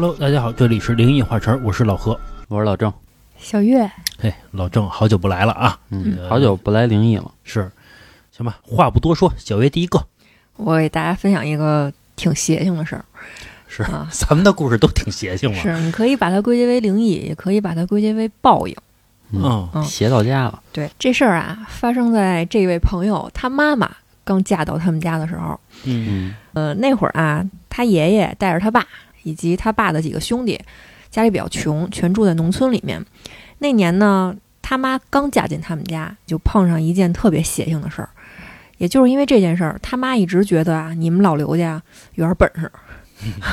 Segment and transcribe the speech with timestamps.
[0.00, 2.90] Hello，大家好，这里是灵异话城，我是老何，我是老郑。
[3.36, 3.86] 小月，
[4.18, 7.30] 嘿，老郑，好久不来了啊，嗯，呃好久不来灵异了。
[7.44, 7.70] 是，
[8.32, 10.02] 行吧，话不多说，小月第一个
[10.56, 13.04] 我给大家分享一个挺邪性的事儿。
[13.68, 18.74] 是，啊咱们的故事都挺邪性嘛，是，你可以把它归结为灵异，也可以把它归结为报应。
[19.32, 20.62] 嗯嗯邪到家了。
[20.72, 23.90] 对，这事儿啊，发生在这位朋友他妈妈
[24.24, 25.60] 刚嫁到他们家的时候。
[25.84, 28.86] 嗯嗯呃，那会儿啊，他爷爷带着他爸
[29.22, 30.60] 以及他爸的几个兄弟，
[31.10, 33.04] 家里比较穷，全住在农村里面。
[33.58, 38.08] 那年呢，他妈刚嫁进他们家，就碰上一件特别邪性的事儿。
[38.78, 41.82] 也就是因为这件事儿，他妈一直觉得啊，你们老刘家
[42.14, 42.72] 有点本事。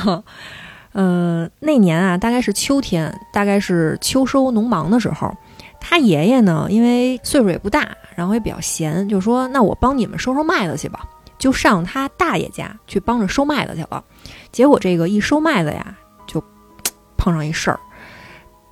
[0.92, 5.36] 呃，那年啊，大概是秋天，大概是秋收农忙的时候，
[5.78, 11.06] 他爷爷呢，因为岁数也不大，然后也比较闲，就说：“那我帮你们收收麦子去吧。”
[11.38, 14.02] 就上他大爷家去帮着收麦子去了。
[14.52, 15.96] 结果这个一收麦子呀，
[16.26, 16.42] 就
[17.16, 17.78] 碰上一事儿，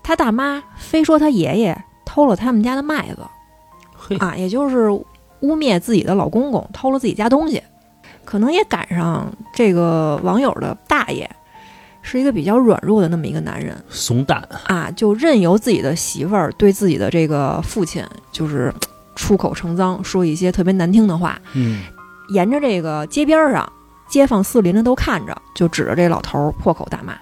[0.02, 5.06] 他大妈非说他爷爷偷了他们家的麦子，啊，也就是污
[5.41, 7.62] 蔑自己的老公公偷了自己家东西。
[8.24, 11.30] 可能也赶上这个网友的大爷
[12.02, 13.77] 是一个比较软弱的那么一个男人。
[13.88, 18.74] 怂蛋，啊，就任由自己的媳妇儿对自己的这个父亲就是
[19.14, 21.40] 出口成脏，说一些特别难听的话。
[21.52, 21.84] 嗯。
[22.30, 23.72] 沿着这个街边上，
[24.08, 27.14] 街坊四邻的都看着，就指着这老头儿破口大骂。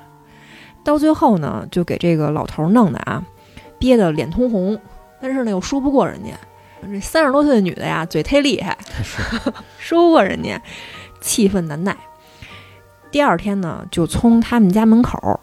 [0.82, 3.22] 到最后呢，就给这个老头儿弄的啊，
[3.78, 4.78] 憋得脸通红，
[5.20, 6.30] 但是呢又说不过人家。
[6.86, 9.22] 这三十多岁的女的呀，嘴忒厉害， 是，
[9.78, 10.60] 说不过人家，
[11.22, 11.96] 气愤难耐。
[13.10, 15.40] 第二天呢，就从他们家门口，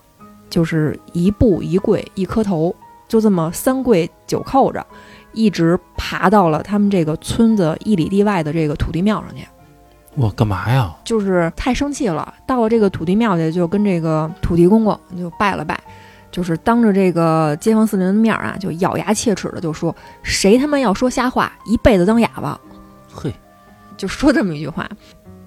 [0.51, 2.75] 就是一步一跪一磕头，
[3.07, 4.85] 就这么三跪九叩着，
[5.33, 9.43] 一直爬到了他们这个村子一里地外的这个土地庙上去。
[10.15, 10.93] 我干嘛呀？
[11.03, 15.79] 就是太生气了，到了这个土地庙去，就跟这个土地公公就拜了拜，
[16.31, 22.59] 就是当着这个街坊四邻的面儿啊，就咬牙切齿的就说：“谁他妈要说瞎话，一辈子当哑巴。
[23.11, 23.33] 嘿，”
[23.95, 24.89] 就说这么一句话。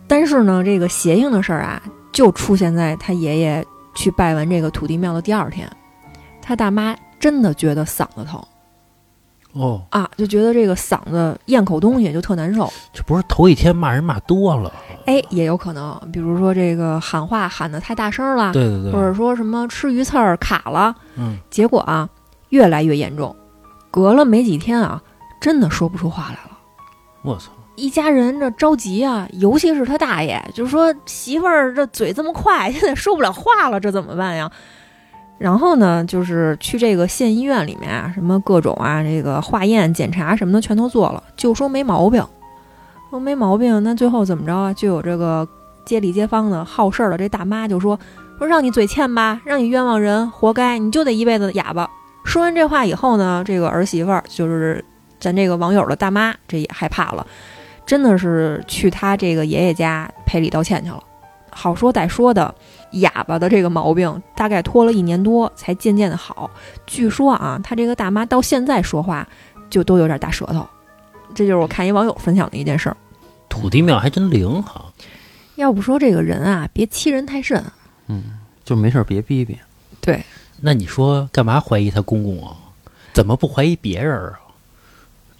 [0.07, 1.83] 但是呢，这个邪性的事儿啊，
[2.13, 3.65] 就出现在他爷爷
[3.95, 5.71] 去拜完这个土地庙的第二天，
[6.41, 8.43] 他大妈真的觉得嗓子疼
[9.55, 12.69] 哦，啊，就觉得这个嗓子咽口东西就特难受。
[12.93, 14.73] 这不是头一天骂人骂多了？
[15.07, 22.09] 哎，也有可能，比如说这个喊话喊得太大声了，对对对，或者说什么吃鱼刺儿卡了，嗯，结果啊
[22.49, 23.35] 越来越严重，
[23.91, 25.01] 隔了没几天啊，
[25.41, 26.59] 真的说不出话来了。
[27.23, 34.51] 我操，一家人这着急啊，尤其是他大爷，就说媳妇儿这嘴这么快，现在说不了话了，这怎么办呀？
[35.45, 42.27] 然后呢，就是去这个县医院里面啊，什么各种啊，这个化验、检查什么的全都做了，就说没毛病。
[43.11, 44.73] 说没毛病，那最后怎么着啊？
[44.73, 45.47] 就有这个
[45.85, 48.01] 街里街坊的好事儿的这大妈就说
[48.39, 51.87] 说让你嘴欠吧，让你冤枉人，活该，你就得一辈子哑巴。
[52.25, 54.83] 说完这话以后呢，这个儿媳妇儿就是
[55.21, 57.27] 咱这个网友的大妈，这也害怕了，
[57.85, 61.05] 真的是去他这个爷爷家赔礼道歉去了。
[61.51, 62.53] 好说歹说的，
[63.01, 66.51] 哑巴的这个毛病大概拖了一年多才渐渐的好。
[66.87, 69.27] 据说啊，他这个大妈到现在说话
[69.71, 70.67] 就都有点大舌头。
[71.35, 72.97] 这就是我看一网友分享的一件事儿。
[73.49, 74.93] 土地庙还真灵哈，
[75.57, 77.65] 要不说这个人啊，别欺人太甚。
[78.07, 79.59] 嗯，就没事儿别逼逼。
[80.01, 80.25] 对，
[80.61, 82.57] 那你说干嘛怀疑他公公啊？
[83.13, 84.41] 怎么不怀疑别人啊？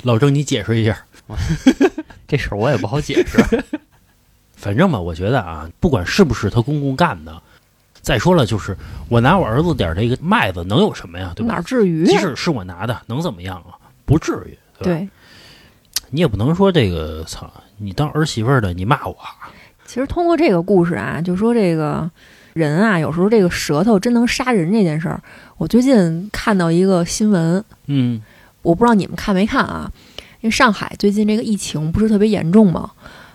[0.03, 0.97] 老郑，你解释一下。
[2.29, 3.65] 这事儿我也不好解释。
[4.65, 7.43] 反正吧，我觉得啊，不管是不是他公公干的，
[8.01, 8.75] 再说了，就是
[9.11, 11.35] 我拿我儿子点儿这个麦子能有什么呀？
[11.37, 11.57] 对吧？
[11.57, 12.07] 哪至于？
[12.07, 13.77] 即使是我拿的，能怎么样啊？
[14.07, 14.99] 不至于，对吧？
[15.01, 15.09] 对，
[16.09, 19.53] 你也不能说这个操，你当儿媳妇儿的你骂我，啊
[19.85, 22.11] 其实通过这个故事啊，就说这个
[22.55, 25.23] 人啊，有时候这个舌头真能杀人这件事儿，
[25.59, 28.23] 我最近看到一个新闻，嗯，
[28.63, 29.93] 我不知道你们看没看啊？
[30.41, 32.93] 因为上海最近这个疫情不是特别严重吗？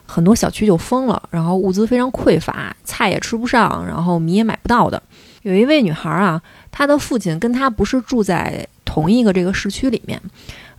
[0.10, 5.02] 很多小区就封了，然后物资非常匮乏，菜也吃不上，然后米也买不到的。
[5.44, 6.42] 有一位女孩啊，
[6.72, 10.20] 她的父亲跟她不是住在同一个这个市区里面，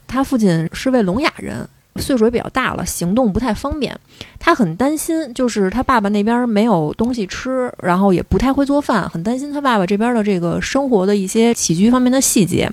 [0.09, 1.67] 她父亲是位聋哑人，
[1.97, 3.97] 岁数也比较大了，行动不太方便。
[4.39, 12.71] 她很担心，就是她爸爸那边没有东西吃，然后也不太会做饭，很担心她爸爸这边的这个生活的一些起居方面的细节。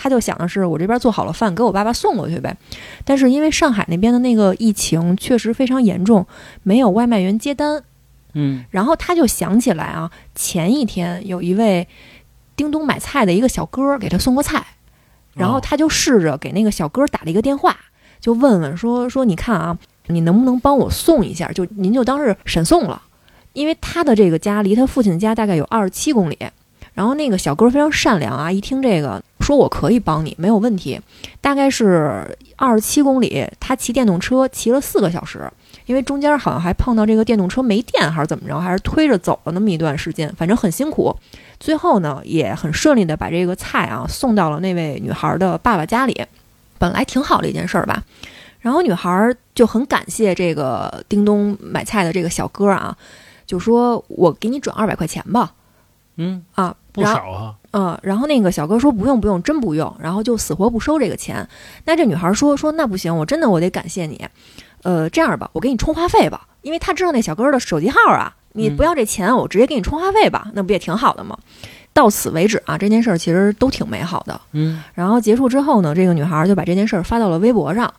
[0.00, 2.56] 他就想的是，我这边做好了饭，给我爸爸送过去呗。
[3.04, 6.26] 但是因为上海那边的那个疫情确实非常严重，
[6.62, 7.82] 没有外卖员接单。
[8.32, 11.86] 嗯然后他就想起来啊，前一天有一位
[12.56, 14.64] 叮咚买菜的一个小哥给他送过菜，
[15.34, 17.76] 然后哦他就试着给那个小哥打了一个电话，
[18.20, 19.76] 就问问说说你看啊，
[20.06, 21.50] 你能不能帮我送一下？
[21.52, 23.02] 就您就当是闪送了。
[23.52, 26.38] 因为他的这个家离他父亲家大概有二十七公里。
[26.92, 31.00] 然后那个小哥非常善良啊，一听这个说我可以帮你，没有问题。
[31.40, 35.50] 大概是二十七公里，他骑电动车骑了四个小时，
[35.86, 41.14] 因为中间好像还碰到这个电动车没电还是怎么着，还是推着走了那么一段时间，反正很辛苦。
[41.58, 46.24] 最后呢，也很顺利的把这个菜啊送到了那位女孩的爸爸家里，
[46.78, 48.02] 本来挺好的一件事儿吧。
[48.60, 52.96] 然后女孩就很感谢这个叮咚买菜的这个小哥啊，
[53.46, 55.54] 就说我给你转二百块钱吧，
[56.16, 57.54] 嗯，啊，不少啊。
[57.72, 61.46] 嗯，然后那个小哥说不用不用，真不用，然后就死活不收这个钱。
[61.84, 64.26] 那这女孩说说那不行，我真的我得感谢你，
[64.82, 71.38] 呃，这样吧，我给你充话费吧，因为他知道那小哥的手机号啊，你嗯不要这钱，我直接给你充话费吧，那不也挺好的吗？
[71.92, 74.40] 到此为止啊，这件事儿其实都挺美好的。
[74.52, 77.92] 嗯然后结束之后呢，这个女孩就把这件事儿发到了微博上，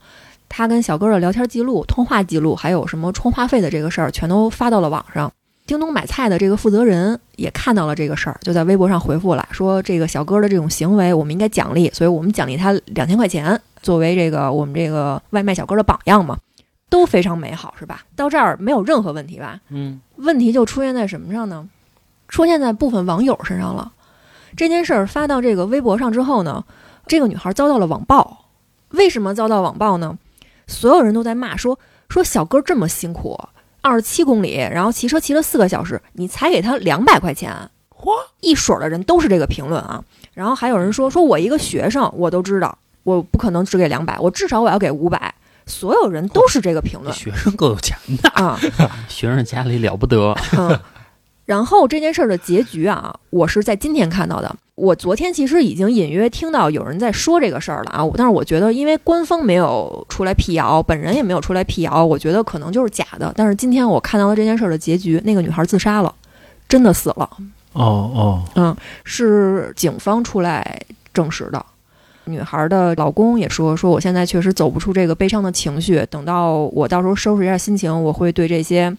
[0.50, 5.32] 她跟小哥的聊天记录、通话记录，还有什么充话费的这个事儿，全都发到了网上。
[5.72, 16.38] 京东买菜的这个负责人也看到了这个事儿，就在微博上回复了，说这个小哥的这种行为，我们应该奖励，所以我们奖励他两千块钱，作为这个我们这个外卖小哥的榜样嘛，
[16.90, 18.02] 都非常美好，是吧？
[18.18, 19.62] 到这儿没有任何问题吧？
[19.70, 21.66] 嗯，问题就出现在什么上呢？
[22.28, 23.94] 出现在部分网友身上了。
[24.58, 26.66] 这件事儿发到这个微博上之后呢，
[27.08, 28.50] 这个女孩遭到了网暴。
[28.90, 30.18] 为什么遭到网暴呢？
[30.68, 31.80] 所有人都在骂说
[32.10, 33.40] 说小哥这么辛苦，
[33.82, 37.56] 二十七公里，然后骑车骑了四个小时，你才给他两百块钱。
[37.90, 40.04] 嚯，一水儿的人都是这个评论啊。
[40.34, 45.34] 然后还有人说说我一个学生，我都知道，我不可能只给两百，我至少我要给五百。
[45.66, 48.30] 所有人都是这个评论学生够有钱的。
[48.30, 48.60] 啊。
[49.08, 50.80] 学生家里了不得，嗯，
[51.46, 54.56] 然后这件事儿的结局啊，我是在今天看到的。
[54.76, 63.32] 我昨天其实已经隐约听到有人在说这个事儿了啊，但是我觉得因为官方没有出来辟谣，本人也没有出来辟谣，我觉得可能就是假的。
[63.36, 66.12] 但是今天我看到了这件事儿的结局，那个女孩自杀了，
[66.68, 67.30] 真的死了，
[67.74, 70.82] 哦哦，嗯是警方出来
[71.14, 71.64] 证实的。
[72.26, 78.96] 女孩的老公也说，说我现在确实走不出这个悲伤的情绪，等到我到时候收拾一下心情，我会对这些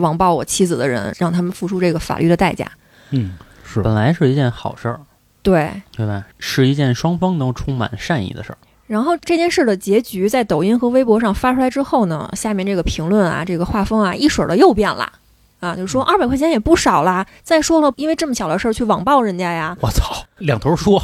[0.00, 2.66] 网暴我妻子的人，让他们付出这个法律的代价。
[3.10, 5.00] 嗯，是本来是一件好事儿，
[5.42, 6.24] 对，对吧？
[6.38, 8.58] 是一件双方都充满善意的事儿。
[8.86, 15.12] 然后这件事的结局在抖音和微博上发出来之后呢，下面这个评论啊，这个画风啊，一水儿的又变了。
[15.60, 17.26] 啊，就说二百块钱也不少啦。
[17.42, 21.00] 再说了，因为这么小的事儿去网暴人家呀，我操，两头说，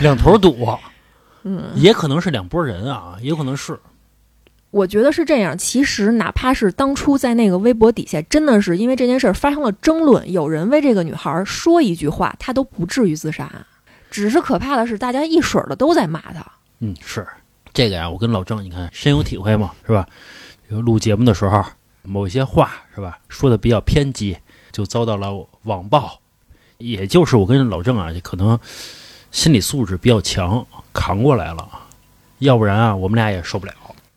[0.00, 0.66] 两头堵，
[1.44, 3.78] 嗯，也可能是两拨人啊，也可能是，
[4.70, 5.56] 我觉得是这样。
[5.58, 13.50] 其实哪怕是当初在那个微博底下，真的是因为这件事儿发生了争论，有人为这个女孩说一句话，她都不至于自杀。
[14.10, 16.44] 只是可怕的是，大家一水儿的都在骂她。
[16.80, 17.26] 嗯，是
[17.72, 18.08] 这个呀。
[18.08, 20.06] 我跟老郑，你看深有体会嘛，是吧？
[20.68, 21.64] 这个录节目的时候，
[22.02, 24.36] 某些话是吧，说的比较偏激，
[24.72, 26.20] 就遭到了网暴。
[26.78, 28.58] 也就是我跟老郑啊，可能
[29.30, 31.68] 心理素质比较强，扛过来了，
[32.38, 33.72] 要不然啊，我们俩也受不了。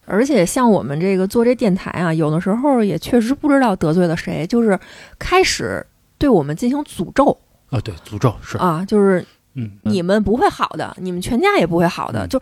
[0.05, 4.79] 而且像我们这个做这电台啊，有的时候也确实不知道得罪了谁，就是
[5.17, 5.85] 开始
[6.17, 7.37] 对我们进行诅咒
[7.69, 12.41] 啊，对，诅咒是，啊，就是嗯，你们不会好的，你们全家也不会好的，嗯就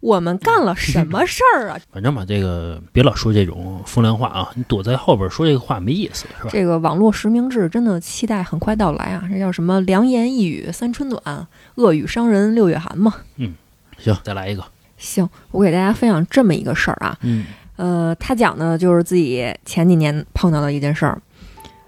[0.00, 1.78] 我们干了什么事儿啊？
[1.92, 6.50] 反正吧，这个别老说这种风凉话啊，你躲在后边说这个话没意思，是吧？
[6.50, 9.22] 这个网络实名制真的期待很快到来啊！
[9.32, 9.80] 这叫什么？
[9.82, 13.14] 良言一语三春暖，恶语伤人六月寒嘛。
[13.36, 13.54] 嗯
[13.98, 14.64] 行，再来一个，
[15.02, 17.44] 行，我给大家分享这么一个事儿啊，嗯
[17.76, 21.20] 呃，他讲的就是自己前几年碰到的一件事儿，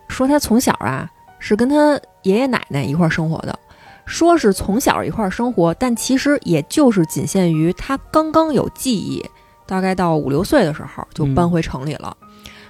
[0.08, 3.56] 说他从小啊是跟他爷爷奶奶一块儿生活的，
[4.04, 9.24] 说是从小一块儿生活，但其实也就是仅限于他刚刚有记忆，
[9.66, 12.16] 大概到五六岁的时候就搬回城里了。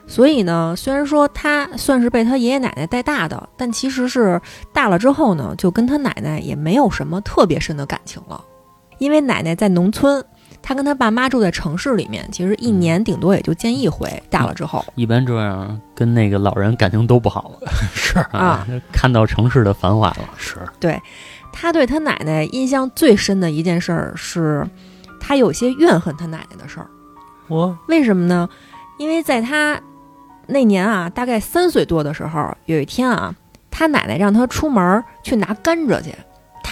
[0.07, 4.39] 所以呢，虽然说他算是被他爷爷奶奶带大的，但其实是
[4.75, 8.45] 大了之后呢，就跟他奶奶也没有什么特别深的感情了，
[8.99, 10.23] 因为奶奶在农村。
[10.66, 14.11] 他跟他爸妈住在城市里面，其实一年顶多也就见一回。
[14.30, 20.30] 大了之后，一般这样跟那个老人感情都不好了 是啊，看到城市的繁华了。
[20.38, 20.99] 是对，
[21.52, 24.66] 他对他奶奶印象最深的一件事儿是，
[25.21, 26.87] 他有些怨恨他奶奶的事儿。
[27.49, 28.49] 我为什么呢？
[28.99, 29.78] 因为在他
[30.47, 33.35] 那年啊，大概三岁多的时候，有一天啊，
[33.71, 36.14] 他奶奶让他出门去拿甘蔗去。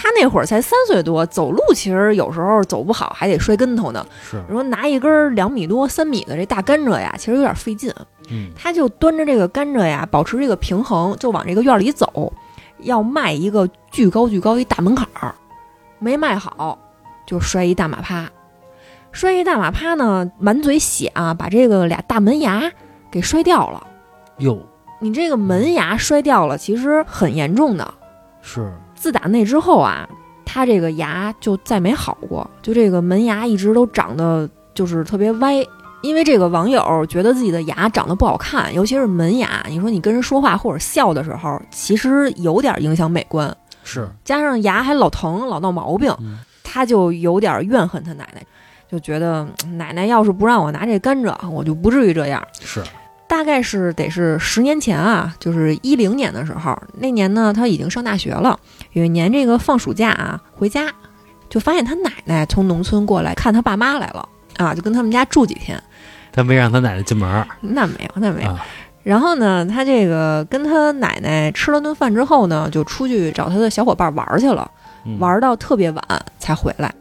[0.02, 4.04] 他那会儿才三岁多，走路其实有时候走不好，还得摔跟头呢。
[4.20, 7.94] 是，说拿一根两米多、三米的这大甘蔗呀，其实有点费劲。
[8.28, 12.32] 嗯他就端着这个甘蔗呀，保持这个平衡，就往这个院里走，
[12.80, 15.32] 要迈一个巨高巨高一大门槛儿，
[16.00, 16.76] 没迈好
[17.24, 18.28] 就摔一大马趴，
[19.12, 22.72] 摔一大马趴呢，满嘴血啊，把这个俩大门牙
[23.08, 23.86] 给摔掉了。
[24.38, 24.58] 哟，
[24.98, 27.94] 你这个门牙摔掉了，其实很严重的。
[28.40, 30.08] 是自打那之后啊，
[30.44, 35.54] 他这个牙就再没好过，就这个门牙一直都长得就是特别歪。
[36.02, 43.52] 因为这个网友觉得自己的牙长得不好看，尤其是门牙，你说你跟人说话或者笑的时候，其实有点影响美观。
[43.82, 48.40] 是，加上牙还老疼，老闹毛病，嗯他就有点怨恨他奶奶，
[48.88, 52.40] 就觉得嗯奶奶要是不让我拿这甘蔗，我就不至于这样。
[52.60, 52.80] 是，
[53.32, 58.60] 大概是得是十年前啊，就是一零年的时候，那年呢他已经上大学了。
[58.92, 60.82] 有一年这个放暑假啊，回家
[61.48, 65.82] 就发现他奶奶从农村过来看他爸妈来了啊，就跟他们家住几天。
[66.30, 68.50] 他没让他奶奶进门儿那没有，那没有。
[68.50, 68.62] 啊
[69.02, 74.70] 然后呢，他这个跟他奶奶吃了顿饭之后呢，就出去找他的小伙伴玩儿去了。
[75.06, 76.04] 嗯玩到特别晚
[76.38, 76.94] 才回来。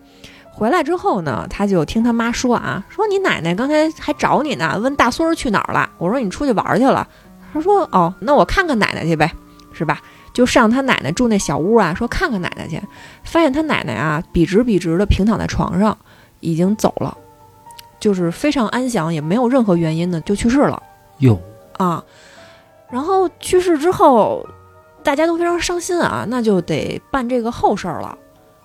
[0.54, 5.90] 回来之后呢，他就听他妈说啊，说你奶奶刚才还找你呢，问大孙儿去哪儿了。
[5.98, 7.08] 我说你出去玩儿去了。
[7.54, 9.32] 他说哦，那我看看奶奶去呗，
[9.74, 10.00] 是吧？
[10.34, 12.80] 就上他奶奶住那小屋啊，说看看奶奶去。
[13.24, 15.98] 发现他奶奶啊，笔直笔直的平躺在床上，
[16.40, 17.18] 已经走了，
[18.00, 20.82] 就是非常安详，也没有任何原因的就去世了
[21.20, 21.40] 哟，
[21.78, 22.04] 啊。
[22.90, 24.46] 然后去世之后，
[25.04, 28.18] 大家都非常伤心啊，那就得办这个后事儿了。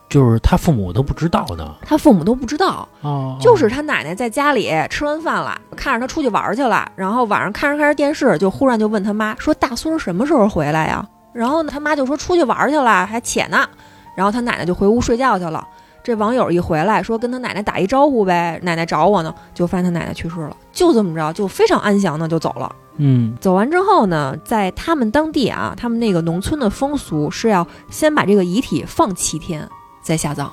[0.09, 1.75] 就是他父母都不知道呢。
[1.83, 13.69] 他父母都不知道，哦，就是他奶奶在家里吃完饭了，看着他出去玩去了，然后晚上看着看着电视，就忽然就问他妈说：“大孙儿什么时候回来呀？”然后呢，他妈就说：“出去玩去了，还且呢。”
[14.17, 15.67] 然后他奶奶就回屋睡觉去了。
[16.03, 22.73] 这网友一回来，说跟他奶奶打一招呼呗，奶奶找我呢，就发现他奶奶去世了，就这么着，就非常安详的就走了。
[22.99, 29.69] 嗯，走完之后呢，在他们当地啊，他们那个农村的风俗是要先把这个遗体放七天
[30.07, 30.51] 再下葬。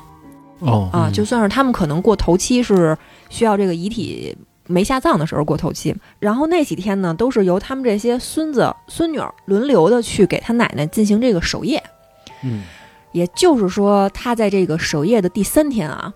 [0.60, 2.98] 哦，啊，嗯就算是他们可能过头七是
[3.29, 11.83] 需要这个遗体没下葬的时候过头七，然后那几天呢，都是由他们这些孙子孙女儿轮流的去给他奶奶进行这个守夜。
[12.43, 12.63] 嗯，
[13.12, 16.13] 也就是说，他在这个守夜的第三天啊，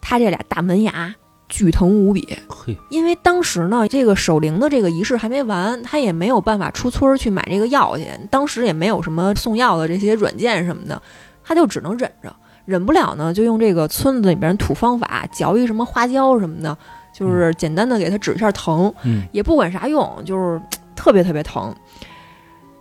[0.00, 1.14] 他这俩大门牙
[1.48, 11.02] 巨疼无比，嘿，因为当时呢，这个守灵的这个仪式还没完，他也没有办法出村儿去买这个药去，当时也没有什么送药的这些软件什么的，
[11.42, 16.76] 他就只能忍着，忍不了呢，就用这个村子里边土方法嚼一什么花椒什么的，
[17.12, 20.60] 就是简单的给他止一下疼，嗯，也不管啥用，就是
[20.94, 21.74] 特别特别疼。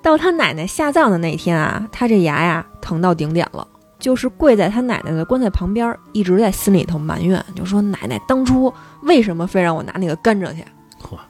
[0.01, 3.67] 到他奶奶下葬的那天啊，他这牙呀疼到顶点了，
[3.99, 8.73] 就是跪在他奶奶的棺材旁边，一直在心里头埋怨，就说奶奶当初
[9.03, 10.65] 为什么非让我拿那个甘蔗去？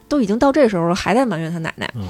[0.07, 1.89] 都已经到这时候了，还在埋怨他奶奶。
[1.95, 2.03] 嗯，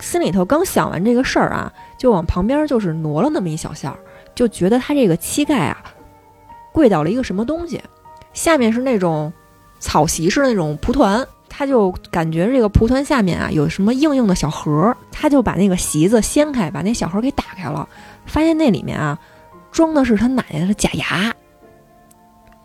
[0.00, 3.98] 心里头刚想完这个事儿啊，就往旁边就是挪了那么一小下儿，
[4.34, 5.82] 就觉得他这个膝盖啊
[6.72, 7.80] 跪到了一个什么东西，
[8.32, 9.32] 下面是那种
[9.78, 17.88] 草席式的那种蒲团，他就感觉这个蒲团下面啊有什么硬硬的小盒儿，他就把那个席子掀开，把那小盒给打开了，
[18.26, 19.18] 发现那里面啊
[19.70, 21.32] 装的是他奶奶的假牙。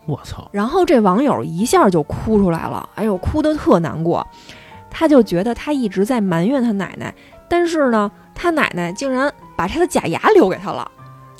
[0.06, 4.26] 我操，然后这网友一下就哭出来了，哎呦，哭的特难过。
[4.90, 7.14] 他就觉得他一直在埋怨他奶奶，
[7.46, 10.90] 但是呢，他奶奶竟然把他的假牙留给他了，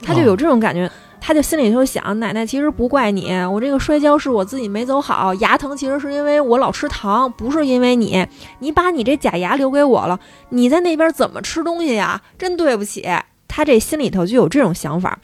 [0.03, 0.91] 他就有这种感觉。
[1.21, 8.25] 他就心里就想，奶奶其实不怪你，我这个摔跤是我自己没走好，牙疼其实是因为我老吃糖，不是因为你。
[8.61, 10.19] 你把你这假牙留给我了，
[10.51, 12.23] 你在那边怎么吃东西呀？
[12.39, 13.05] 真对不起。
[13.49, 15.19] 他这心里头就有这种想法，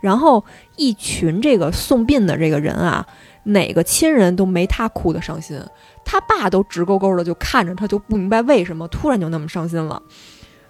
[0.00, 0.44] 然后
[0.76, 3.04] 一群这个送殡的这个人啊，
[3.42, 5.60] 哪个亲人都没他哭的伤心，
[6.04, 10.00] 他爸都直勾勾的就看着他，就不明白为什么突然就那么伤心了。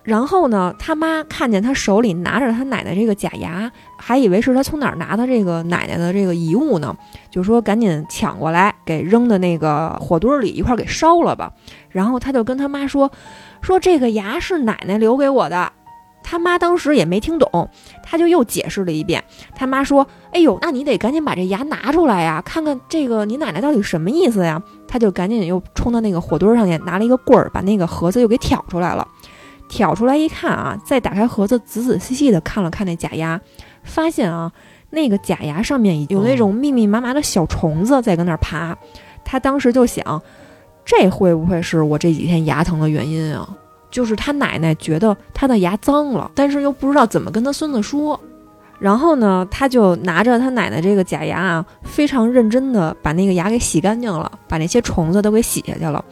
[0.02, 6.97] 然后呢，他妈看见他手里拿着他奶奶这个假牙，还以为是他从哪儿拿的这个奶奶的这个遗物呢，
[7.30, 11.52] 就说赶紧抢过来，给扔到那个火堆里一块儿给烧了吧。
[11.90, 13.11] 然后他就跟他妈说，
[13.61, 15.73] 说这个牙是奶奶留给我的。
[16.23, 17.69] 他妈当时也没听懂，
[18.04, 19.25] 他就又解释了一遍。
[19.57, 29.07] 他妈说：“哎呦，那你得赶紧把这牙拿出来呀，看看这个你奶奶到底什么意思呀？”他就赶紧又冲到那个火堆上去，拿了一个棍儿，把那个盒子又给挑出来了。
[29.71, 33.41] 挑出来一看啊，再打开盒子，仔仔细细的看了看那假牙，
[33.85, 34.53] 发现啊，
[34.91, 38.77] 那个假牙上面有那种密密麻麻的小虫子在跟那儿爬。
[39.25, 40.21] 他当时就想，
[40.85, 43.49] 这会不会是我这几天牙疼的原因啊？
[43.91, 48.19] 就是他奶奶觉得他的牙脏了，但是又不知道怎么跟他孙子说。
[48.81, 56.05] 然后呢，他就拿着他奶奶这个假牙啊，非常认真的把那个牙给洗干净了，把那些虫子都给洗下去了。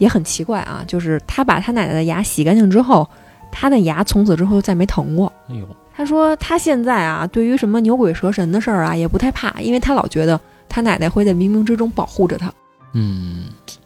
[0.00, 3.08] 也很奇怪啊，就是他把他奶奶的牙洗干净之后，
[3.52, 5.32] 他的牙从此之后就再没疼过。
[5.48, 5.64] 哎呦，
[5.94, 12.52] 他说他现在啊，对于什么牛鬼蛇神的事儿啊，也不太怕，因为他老觉得他奶奶会在冥冥之中保护着他。
[12.94, 13.44] 嗯，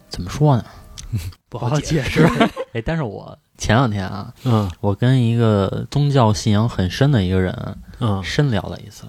[0.09, 0.65] 怎么说呢？
[1.49, 2.27] 不好解释。
[2.73, 9.05] 哎，但是我前两天啊，嗯我跟一个宗教信仰很深的一个人嗯深聊了一次，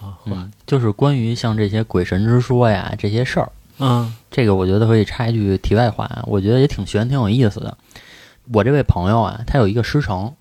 [0.00, 3.50] 啊嗯，就是关于像这些鬼神之说呀这些事儿。
[3.78, 4.14] 嗯。
[4.30, 7.76] 这个我觉得可以插一句题外话，我觉得也挺悬、挺有意思的。
[8.52, 10.32] 我这位朋友啊，他有一个师承，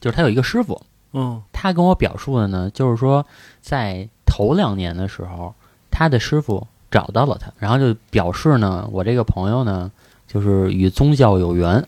[0.00, 0.80] 就是他有一个师傅，
[1.12, 1.42] 嗯。
[1.52, 3.26] 他跟我表述的呢，就是说
[3.60, 5.54] 在头两年的时候，
[5.90, 9.90] 他的师傅找到了他，然后就表示呢，我这个朋友呢，
[10.26, 11.86] 就是与宗教有缘，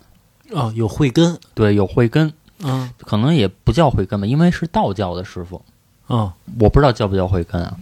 [0.50, 2.90] 哦，有慧根，对，有慧根，嗯。
[2.98, 5.62] 可能也不叫慧根吧，因为是道教的师傅，
[6.08, 6.30] 嗯。
[6.58, 7.76] 我不知道叫不叫慧根啊。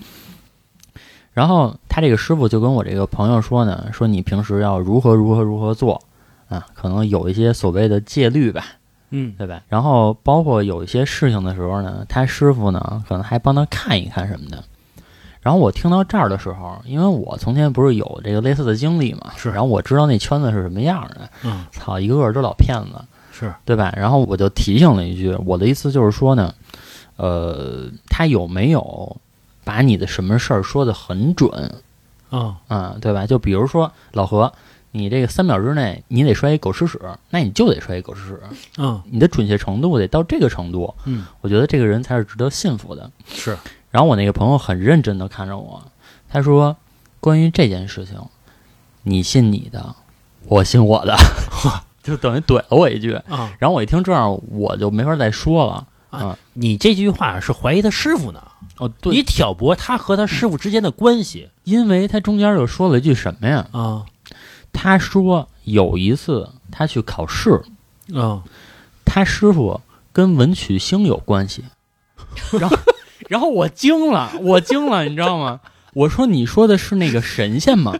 [1.36, 6.00] 然后他这个师傅就跟我这个朋友说呢，说你平时要如何如何如何做
[6.48, 8.64] 啊，可能有一些所谓的戒律吧，
[9.10, 9.60] 嗯对吧？
[9.68, 14.64] 然后包括有一些事情的时候呢，他师傅呢可能还帮他看一看什么的。
[15.42, 22.98] 然后我听到这儿的时候，因为我从前不是有这个类似的经历嘛，是然后我知道那圈子是什么样的，嗯操，一个个都老骗子，
[23.30, 23.92] 是对吧？
[23.94, 26.54] 然后我就提醒了一句，我的意思就是说呢，
[27.16, 29.14] 呃，他有没有
[29.66, 31.74] 把你的什么事儿说的很准
[32.30, 33.26] 啊啊、对吧？
[33.26, 34.52] 就比如说老何，
[34.92, 38.40] 你这个三秒之内你得摔一狗吃屎，那你就得摔一狗吃屎，
[38.78, 43.10] 嗯你的准确程度得到这个程度，嗯我觉得这个人才是值得信服的。
[43.26, 43.58] 是
[43.90, 45.82] 然后我那个朋友很认真的看着我，
[46.28, 46.76] 他说
[47.18, 48.20] ：“关于这件事情，
[49.02, 49.96] 你信你的，
[50.46, 51.16] 我信我的。
[52.02, 53.14] ”就等于怼了我一句。
[53.14, 55.86] 啊，然后我一听这样，我就没法再说了。
[56.10, 58.40] 啊，你这句话是怀疑他师傅呢，
[58.78, 63.66] 哦，对，你挑拨他和他师傅之间的关系因为他中间又说了一句什么呀？
[63.72, 64.04] 啊
[64.72, 67.62] 他说有一次他去考试，
[68.14, 68.42] 啊
[69.04, 69.80] 他师傅
[70.12, 71.64] 跟文曲星有关系，
[72.60, 72.76] 然后
[73.28, 75.60] 然后我惊了，我惊了，你知道吗？
[75.94, 77.98] 我说你说的是那个神仙吗？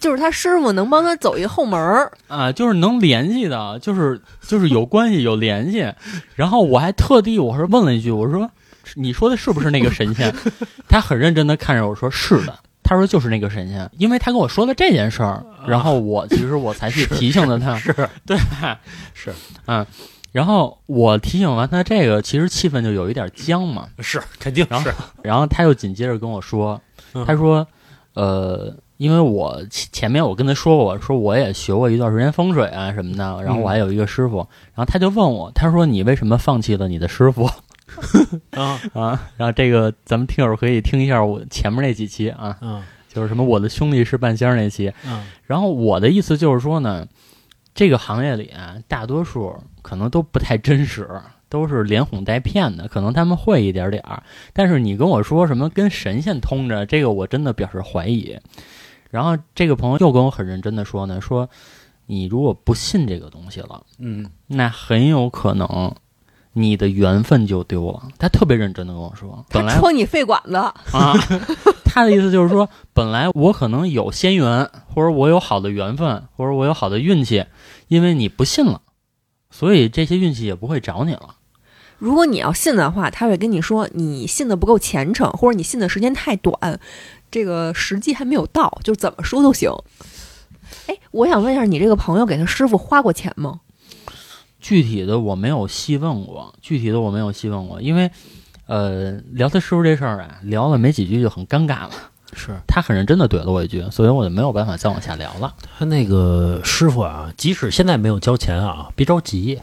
[0.00, 5.92] 就是他师傅能帮他走一后门儿，啊，就是能联系的，就是就是有关系有联系。
[6.34, 8.50] 然后我还特地我是问了一句，我说
[8.94, 10.34] 你说的是不是那个神仙？
[10.88, 12.58] 他很认真的看着我说是的。
[12.82, 17.92] 他说就是那个神仙，因为他跟我说了这件事儿，然后我其实我才去提醒了 他，是
[18.26, 18.80] 对吧？
[19.14, 19.32] 是
[19.66, 19.86] 嗯，
[20.32, 23.86] 然后我提醒完他这个，其实气氛就有一点僵嘛。
[24.00, 26.80] 是肯定然后是然后他又紧接着跟我说，
[27.14, 27.64] 嗯他说，
[28.14, 34.38] 呃，因为我前前面我跟他说过，说我也学过一段时间风水啊什么的，然后我还有一个师傅，
[34.74, 37.48] 然后他就问我，他说你为什么放弃了你的师傅
[38.52, 39.30] 啊 啊？
[39.36, 47.06] 然后这个咱们听友可以听一下我前面那几期啊，嗯就是什么我的兄弟是半仙儿那期，嗯然后我的意思就是说呢，
[47.74, 51.08] 这个行业里啊，大多数可能都不太真实，
[51.48, 54.22] 都是连哄带骗的，可能他们会一点点儿。
[54.52, 58.38] 但是你跟我说什么跟神仙通着，这个我真的表示怀疑。
[59.10, 61.50] 然后这个朋友又跟我很认真的说呢，说
[62.06, 65.92] 你如果不信这个东西了，嗯那很有可能
[66.52, 68.02] 你的缘分就丢了。
[68.18, 71.14] 他特别认真的跟我说，本来他戳你肺管子，啊，
[71.84, 77.44] 他的意思就是说，本来我可能有仙缘，或者我有好的缘分，或者我有好的运气，
[77.88, 78.82] 因为你不信了，
[79.50, 81.36] 所以这些运气也不会找你了。
[81.98, 86.80] 如果你要信的话，他会跟你说你信的不够虔诚，或者你信的时间太短，
[87.30, 89.70] 这个时机还没有到，就怎么说都行。
[90.86, 93.60] 哎，我想问一下，你这个朋友给他师傅花过钱吗？
[94.60, 98.10] 具体的我没有细问过，具体的我没有细问过，因为
[98.66, 101.90] 呃，聊他师傅这事儿啊，聊了没几句就很尴尬了。
[102.32, 105.52] 是他很认真的怼了我一句，所以我就没有办法再往下聊了。
[105.76, 109.60] 他那个师傅啊，即使现在没有交钱啊，别着急，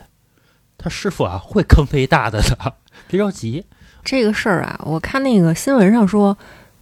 [0.78, 2.74] 他师傅啊会坑肥大的的，
[3.08, 3.64] 别着急。
[4.04, 6.38] 这个事儿啊，我看那个新闻上说，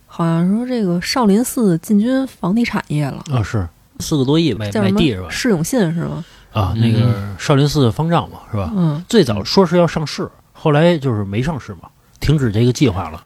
[0.07, 3.67] 好像说这个少林寺进军房地产业了，啊，是
[3.99, 5.29] 四个多亿买买地是吧？
[5.29, 6.25] 释永信是吗？
[6.55, 8.71] 啊，嗯那个少林寺方丈嘛，是吧？
[8.75, 11.89] 嗯，最早说是要上市，后来就是没上市嘛，
[12.21, 13.21] 停止这个计划了。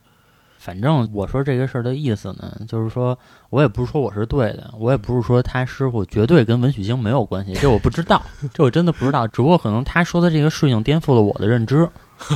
[0.58, 3.18] 反正我说这个事儿的意思呢，就是说
[3.50, 8.22] 我也不是说我是对的，我也不是说他师傅绝对跟文曲星没有关系，这我不知道，
[8.54, 9.26] 这我真的不知道。
[9.28, 11.88] 只不过可能他说的这个事情颠覆了我的认知，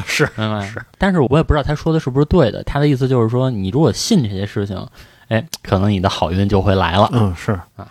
[0.06, 0.66] 是明白？
[0.68, 2.64] 是，但是我也不知道他说的是不是对的。
[2.64, 4.88] 他的意思就是说，你如果信这些事情，
[5.28, 7.10] 哎，可能你的好运就会来了。
[7.12, 7.88] 嗯，是啊，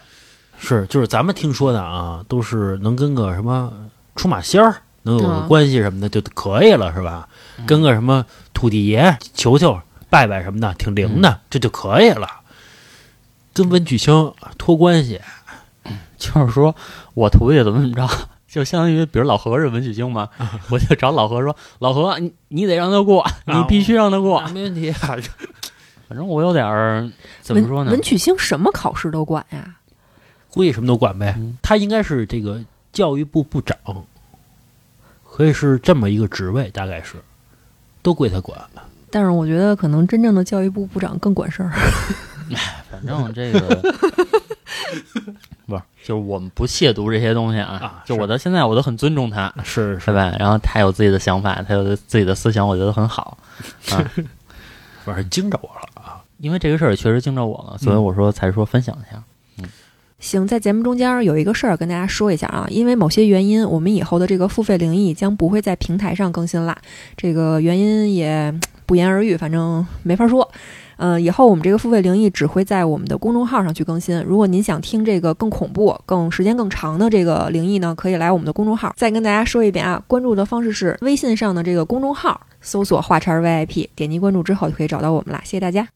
[0.63, 3.73] 是，就是咱们听说的啊，都是能跟个什么
[4.15, 7.29] 出马仙儿能有个嗯关系什么的就可以了，是吧？
[7.67, 9.77] 跟个什么土地爷求求
[10.09, 12.29] 拜拜什么的，挺灵的，这就可以了。
[13.53, 15.21] 跟文曲星托关系，
[16.17, 16.75] 就是说
[17.15, 18.09] 我徒弟怎么怎么着，
[18.47, 20.29] 就相当于比如老何是文曲星嘛，
[20.71, 24.39] 我就找老何说，老何你你得让他过，你必须让他过。
[24.39, 25.17] 啊没问题啊。
[26.09, 28.03] 反正我有点儿怎么说呢文文？
[28.03, 29.77] 曲星什么考试都管呀？
[30.53, 31.35] 估计什么都管呗。
[31.39, 32.61] 嗯他应该是这个
[32.93, 33.77] 教育部部长，
[35.29, 37.17] 可以是这么一个职位，大概是
[38.03, 38.59] 都归他管。
[39.11, 41.71] 但是我觉得可能真正的教育部部长更管事儿。
[42.91, 43.61] 反正这个
[45.67, 47.73] 不是，就是我们不亵渎这些东西啊。
[47.73, 50.35] 啊就我到现在我都很尊重他，是是吧？
[50.39, 53.39] 然后他有自己的想法，他有自己的思想，我觉得很好
[53.91, 54.05] 啊。
[55.05, 56.23] 反正惊着我了啊！
[56.39, 59.23] 因为这个事儿也确实惊着我了，所以我说才说分享一下。
[60.23, 66.79] 行，在节目中间有一个事儿跟大家说一下啊，因为某些原因，我们以后的这个付费灵异将不会在平台上更新啦。
[67.17, 68.55] 这个原因也
[68.87, 70.49] 不言而喻，反正没法说。
[70.97, 74.23] 呃，以后我们这个付费灵异只会在我们的公众号上去更新。
[74.23, 78.95] 如果您想听这个更恐怖、更时间更长的这个灵异呢，可以来我们的公众号。
[78.97, 85.41] 再跟大家说一遍啊，关注的方式是微信上的这个公众号，搜索“画叉 VIP”，点击关注之后就可以找到我们啦。
[85.45, 85.89] 谢谢大家。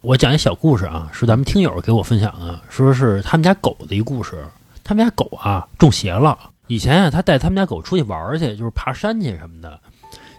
[0.00, 4.44] 行，我讲一小故事啊，是咱们听友给我分享的，说是他们家狗的一故事。
[4.82, 6.36] 他们家狗啊中邪了，
[6.66, 9.78] 以前啊他带他们家狗出去玩儿去，就是爬山去什么的，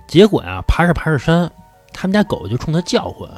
[0.07, 1.49] 结果啊爬着爬着山，
[1.93, 3.29] 他们家狗就冲他叫唤，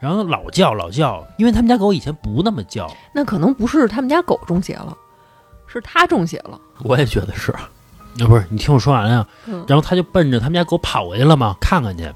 [0.00, 4.96] 然后老叫老叫，因为他们家狗以前不那么叫，那可能不是他们家狗中邪了，
[5.66, 6.58] 是他中邪了。
[6.80, 7.68] 我也觉得是，啊
[8.26, 12.12] 不是，你听我说完呀、嗯，然后他就奔着他们家狗跑过去了嘛，看看去，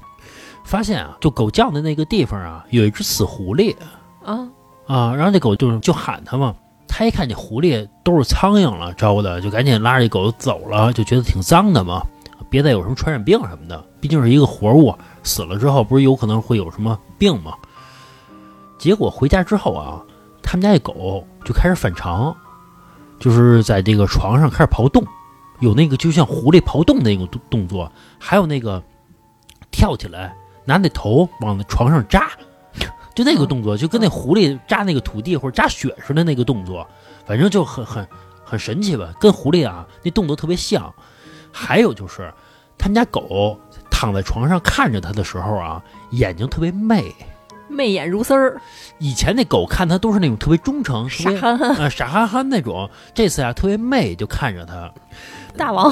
[0.69, 3.75] 发现啊，就狗叫的那个地方啊，有一只死狐狸。
[4.23, 4.47] 啊，
[4.85, 6.53] 啊，然后这狗就就喊它嘛，
[6.87, 12.05] 他一看这狐狸都是苍蝇了招的，就赶紧拉着这狗走了，就觉得挺脏的嘛，
[12.51, 17.53] 别再有什么传染病什么的，毕竟是一个活物，死了之后不是有可能会有什么病吗？
[18.77, 19.99] 结果回家之后啊，
[20.43, 22.35] 他们家这狗就开始反常，
[23.19, 25.03] 就是在这个床上开始刨洞，
[25.61, 28.83] 有那个就像狐狸刨洞那种动动作，还有那个
[29.71, 30.35] 跳起来
[30.69, 32.29] 拿那头往那床上扎，
[33.15, 36.87] 就那个动作，就跟那狐狸扎那个土地或者扎雪似的那个动作，
[37.25, 38.07] 反正就很很
[38.45, 40.93] 很神奇吧，跟狐狸啊那动作特别像。
[41.51, 42.31] 还有就是，
[42.77, 47.11] 他们家狗躺在床上看着它的时候啊，眼睛特别媚。
[47.67, 48.61] 媚眼如丝儿，
[48.99, 54.93] 以前那狗看它都是那种特别忠诚、傻憨憨，啊傻憨憨那种，这次啊特别媚，就看着它，
[55.57, 55.91] 大王，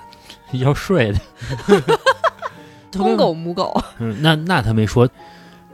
[0.52, 1.18] 要睡的。
[2.96, 5.08] 公狗母狗， 嗯，那那他没说。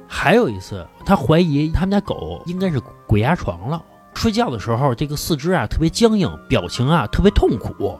[0.07, 3.83] 还有一次，他怀疑他们家狗应该是鬼压床了。
[4.14, 7.98] 睡觉的时候，这个四肢啊特别僵硬，表情啊特别痛苦，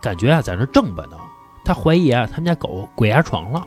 [0.00, 1.16] 感觉啊在那挣吧呢。
[1.64, 3.64] 他怀疑啊他们家狗鬼压床了。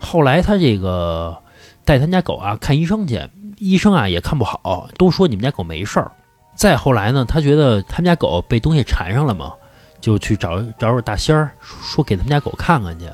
[0.00, 1.36] 后来他这个
[1.84, 6.12] 带他们家狗啊看医生去，医生啊也看不好，都说你们家狗没事儿。
[6.54, 9.52] 再后来呢，他觉得他们家狗被东西缠上了嘛，
[10.00, 13.06] 就去找找找大仙儿，说给他们家狗看看去。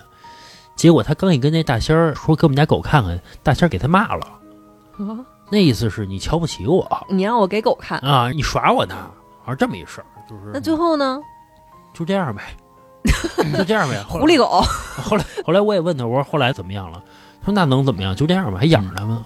[0.76, 4.26] 结果他刚一跟那大仙儿说给我们家狗看看，大仙儿给他骂了，
[4.98, 8.94] 啊那意思是你瞧不起我你让我给狗看，啊，你耍我呢，
[9.42, 11.20] 好像这么一事儿，就是那最后呢？
[11.92, 12.42] 就这样呗，
[13.56, 14.02] 就这样呗。
[14.08, 14.62] 后狐狸狗，
[15.02, 17.02] 后来后来我也问他，我说后来怎么样了？
[17.40, 18.16] 他说那能怎么样？
[18.16, 19.24] 就这样吧，还养着它吗？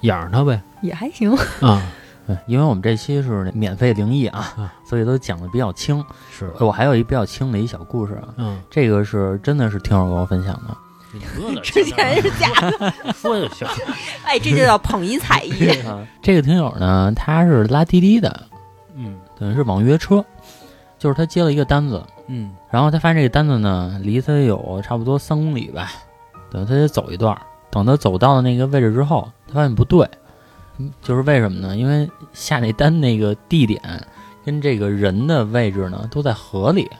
[0.00, 1.32] 养着它呗也还行。
[1.60, 1.80] 啊，
[2.26, 6.04] 对，因为我们这期是免费灵异啊啊，所以都讲的比较轻。
[6.30, 10.76] 是，我还有一比较轻的一小故事啊，嗯，这个是真的是听友跟我分享的。
[11.62, 13.68] 之前是假的，说就行，
[14.24, 15.68] 哎，这就叫捧一踩一。
[15.86, 18.46] 啊，这个听友呢，他是拉滴滴的，
[18.94, 20.24] 嗯等于是网约车，
[20.98, 25.90] 就是他接了一个单子，嗯然后他发现这个单子呢，离他有差不多三公里吧，
[26.50, 27.42] 等他得走一段儿。
[27.70, 30.21] 等他走到了那个位置之后，他发现不对，嗯
[31.00, 31.76] 就是为什么呢？
[31.76, 33.80] 因为下那单那个地点
[34.44, 36.90] 跟这个人的位置呢都在河里，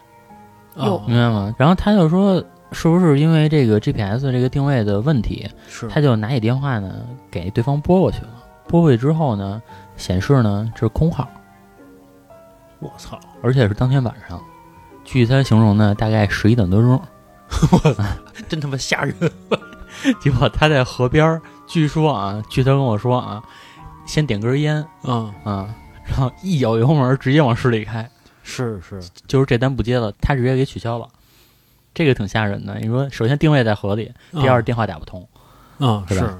[0.76, 1.54] 哟啊明白吗？
[1.58, 5.48] 然后他就说，是不是因为这个 GPS 这个定位的问题？
[5.68, 6.92] 是，他就拿起电话呢
[7.30, 8.28] 给对方拨过去了，
[8.68, 9.60] 拨过去之后呢，
[9.96, 11.28] 显示呢这是空号，
[12.78, 14.40] 我操，而且是当天晚上。
[15.04, 17.00] 据他形容呢，大概十一点多钟。
[17.72, 18.02] 我操
[18.48, 19.14] 真他妈吓人，
[20.22, 23.42] 结果他在河边儿，据说啊，据他跟我说啊，
[24.06, 28.10] 先点根烟嗯，啊，然后一脚油门直接往市里开，
[28.42, 31.08] 是是，就是这单不接了，他直接给取消了。
[31.94, 32.78] 这个挺吓人的。
[32.80, 35.26] 你说，首先定位在河里，第二电话打不通，
[35.78, 36.34] 嗯是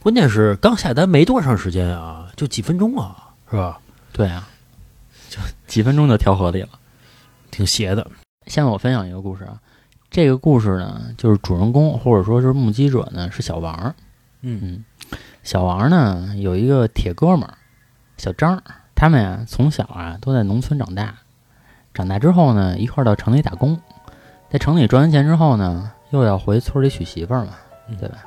[0.00, 3.78] 关键是刚下单没多长时间啊，就几分钟啊，是吧？
[4.12, 4.48] 对啊，
[5.28, 6.68] 就几分钟就跳河里了。
[7.50, 8.08] 挺邪的，
[8.46, 9.58] 下面我分享一个故事啊，
[10.10, 13.94] 这个故事呢，就是主人公或者说是目击者呢是小王儿。
[14.40, 14.84] 嗯嗯，
[15.42, 17.54] 小王呢有一个铁哥们儿，
[18.16, 18.62] 小张儿，
[18.94, 21.14] 他们呀从小啊都在农村长大，
[21.94, 23.80] 长大之后呢一块儿到城里打工，
[24.50, 27.52] 在城里赚完钱之后呢，又要回村里娶媳妇儿嘛，
[27.88, 28.18] 嗯对吧？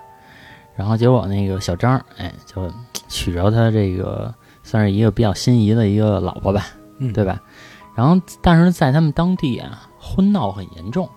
[0.76, 2.72] 然后结果那个小张儿，哎，就
[3.08, 6.68] 娶着他这个算是一个比较心仪的一个老婆吧，
[7.00, 7.42] 嗯，对吧？
[7.96, 11.10] 然后但是在他们当地啊，婚闹很严重。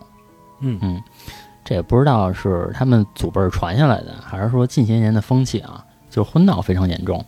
[0.65, 1.03] 嗯嗯，
[1.65, 7.25] 这也不知道是他们祖辈传下来的，还是说近些年的风气啊，就是婚闹非常严重。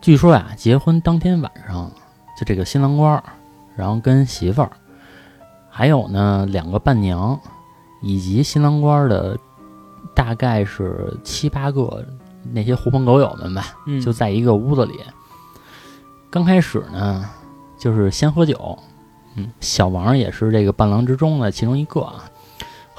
[0.00, 1.90] 据说呀、结婚当天晚上，
[2.38, 3.22] 就这个新郎官儿，
[3.76, 4.70] 然后跟媳妇儿，
[5.68, 7.38] 还有呢两个伴娘，
[8.02, 9.38] 以及新郎官儿的
[10.14, 12.04] 大概是七八个
[12.52, 14.94] 那些狐朋狗友们吧，嗯就在一个屋子里。
[16.30, 17.28] 刚开始呢，
[17.78, 18.78] 就是先喝酒，
[19.36, 22.24] 嗯，小王也是这个伴郎之中的其中一个啊。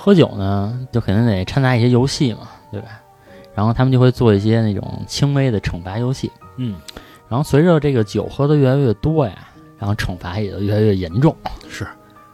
[0.03, 2.87] 喝酒呢，就肯定得掺杂一些游戏嘛，对吧？
[3.53, 6.31] 然后他们就会做一些那种轻微的惩罚游戏。
[6.55, 6.75] 嗯
[7.29, 9.33] 然后随着这个酒喝的越来越多呀，
[9.77, 11.35] 然后惩罚也就越来越严重
[11.69, 11.85] 是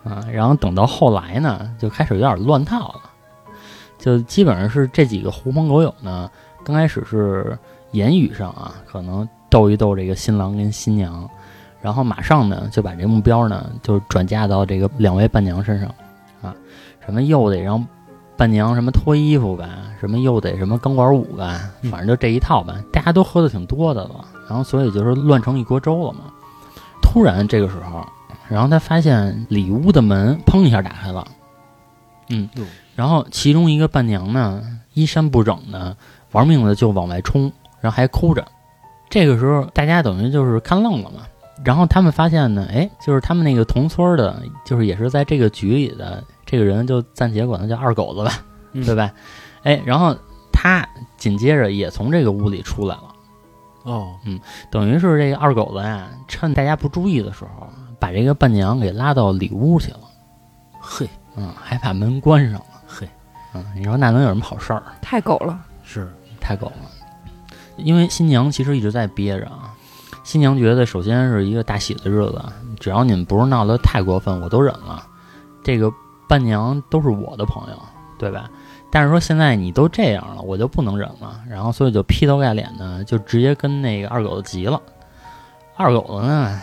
[0.06, 0.26] 啊。
[0.32, 3.02] 然后等到后来呢，就开始有点乱套了，
[4.00, 6.32] 就基本上是这几个狐朋狗友呢，
[6.64, 7.60] 刚开始是
[7.92, 11.30] 言语上啊，可能逗一逗这个新郎跟新娘，
[11.82, 16.07] 然后马上呢就把这目标呢就转嫁到这个两位伴娘身上啊，
[17.08, 17.84] 什么又得让
[18.36, 19.68] 伴娘什么脱衣服吧，
[20.00, 26.26] 什么又得什么钢管舞吧，嗯反正就这一套吧，大家都喝的挺多的了，然后所以就是乱成一锅粥了嘛。
[27.02, 28.06] 突然这个时候，
[28.50, 31.26] 然后他发现里屋的门砰一下打开了，
[32.30, 32.48] 嗯，
[32.94, 34.62] 然后其中一个伴娘呢
[34.94, 35.96] 衣衫不整的，
[36.34, 37.44] 玩命的就往外冲，
[37.80, 38.46] 然后还哭着。
[39.10, 41.22] 这个时候大家等于就是看愣了嘛。
[41.66, 49.12] 然后他们发现呢，哎，就是他们那个同村的，就是也是在这个局里的这个人，就暂且管他叫二狗子吧，嗯对吧？
[49.62, 50.16] 哎，然后
[50.52, 53.04] 他紧接着也从这个屋里出来了。
[53.84, 54.40] 哦，嗯
[54.72, 57.68] 等于是这个二狗子呀，趁大家不注意的时候，
[58.00, 60.00] 把这个伴娘给拉到里屋去了，
[60.80, 63.08] 嘿嗯，还把门关上了，嘿，
[63.54, 64.82] 嗯，你说那能有什么好事儿？
[65.02, 65.60] 太狗了。
[65.84, 66.90] 是太狗了。
[67.78, 69.74] 因为新娘其实一直在憋着啊，
[70.24, 72.44] 新娘觉得首先是一个大喜的日子，
[72.80, 75.06] 只要你们不是闹得太过分，我都忍了。
[75.64, 75.92] 这个
[76.28, 77.80] 伴娘都是我的朋友，
[78.18, 78.50] 对吧？
[78.90, 84.82] 但是说现在你都这样了，我就不能忍了，然后所以就劈头盖脸的就直接跟那个二狗子急了。
[85.76, 86.62] 二狗子呢，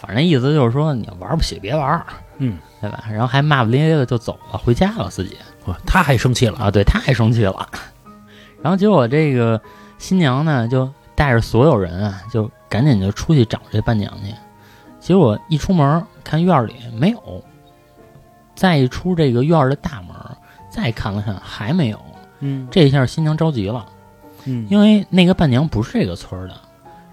[0.00, 2.06] 反正意思就是说你要玩不起别玩儿，
[2.38, 3.04] 嗯，对吧？
[3.10, 5.36] 然后还骂骂咧咧的就走了，回家了自己。
[5.66, 7.68] 哇，他还生气了啊，对，他还生气了。
[8.62, 9.60] 然后结果这个
[9.98, 14.34] 新娘呢，就带着所有人啊，就赶紧就出去找这伴娘去。
[14.98, 17.44] 结果一出门看院儿里没有，
[18.56, 20.16] 再一出这个院儿的大门，
[20.68, 22.00] 再看了看还没有。
[22.40, 23.86] 嗯这一下新娘着急了，
[24.46, 26.60] 嗯因为那个伴娘不是这个村儿的，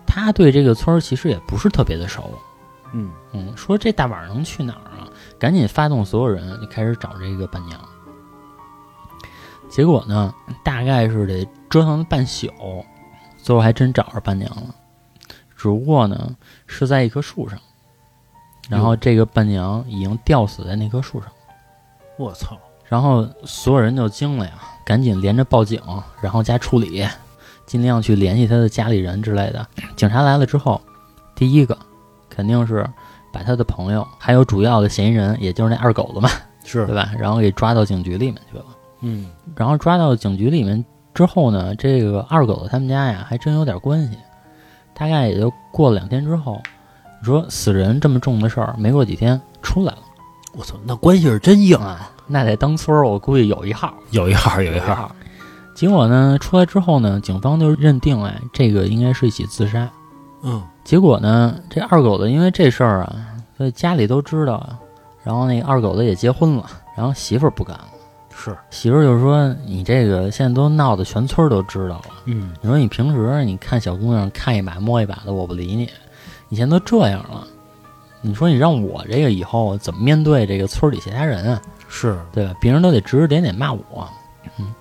[0.07, 2.31] 她对这个村儿其实也不是特别的熟。
[2.93, 5.07] 嗯嗯，说这大晚上能去哪儿啊？
[5.39, 7.79] 赶紧发动所有人就开始找这个伴娘。
[9.69, 10.31] 结果呢，
[10.63, 12.47] 大概是得折腾了半宿，
[13.37, 14.75] 最后还真找着伴娘了。
[15.57, 16.35] 只不过呢，
[16.67, 17.57] 是在一棵树上，
[18.69, 21.29] 然后这个伴娘已经吊死在那棵树上。
[22.17, 24.53] 我操，然后所有人就惊了呀，
[24.85, 25.81] 赶紧连着报警，
[26.21, 27.05] 然后加处理，
[27.65, 29.65] 尽量去联系他的家里人之类的。
[29.95, 30.79] 警察来了之后，
[31.35, 31.77] 第一个
[32.29, 32.87] 肯定是
[33.31, 36.29] 把他的朋友，还有主要的嫌疑人，也就是那二狗子嘛，
[36.63, 37.11] 是对吧？
[37.17, 38.65] 然后给抓到警局里面去了。
[39.01, 44.17] 嗯然后抓到警局里面之后呢，这个二狗子他们家呀，还真有点关系。
[44.93, 46.61] 大概也就过了两天之后，
[47.23, 49.99] 你说死人这么重的事儿，没过几天出来了
[50.51, 53.93] 我操，那关系是真硬，啊，那在当村儿我估计有一号。
[54.11, 55.09] 有一号有一号，
[55.73, 59.89] 结果呢，出来之后呢，警方就认定哎，这个应该是一起自杀。
[60.41, 63.15] 嗯结果呢，这二狗子因为这事儿啊，
[63.57, 64.77] 所以家里都知道啊。
[65.23, 67.87] 然后那二狗子也结婚了，然后媳妇儿不干了，
[68.35, 72.05] 是，媳妇儿就说：“你这个现在都闹得全村都知道了。
[72.25, 75.89] 嗯你说你平时你看小姑娘看一把摸一把的，我不理你，
[76.53, 77.47] 你现在都这样了，
[78.21, 81.59] 你说你让我这个以后怎么面对这个村里其他人啊？
[81.89, 82.53] 是，对吧？
[82.61, 84.07] 别人都得指指点点骂我，
[84.59, 84.71] 嗯。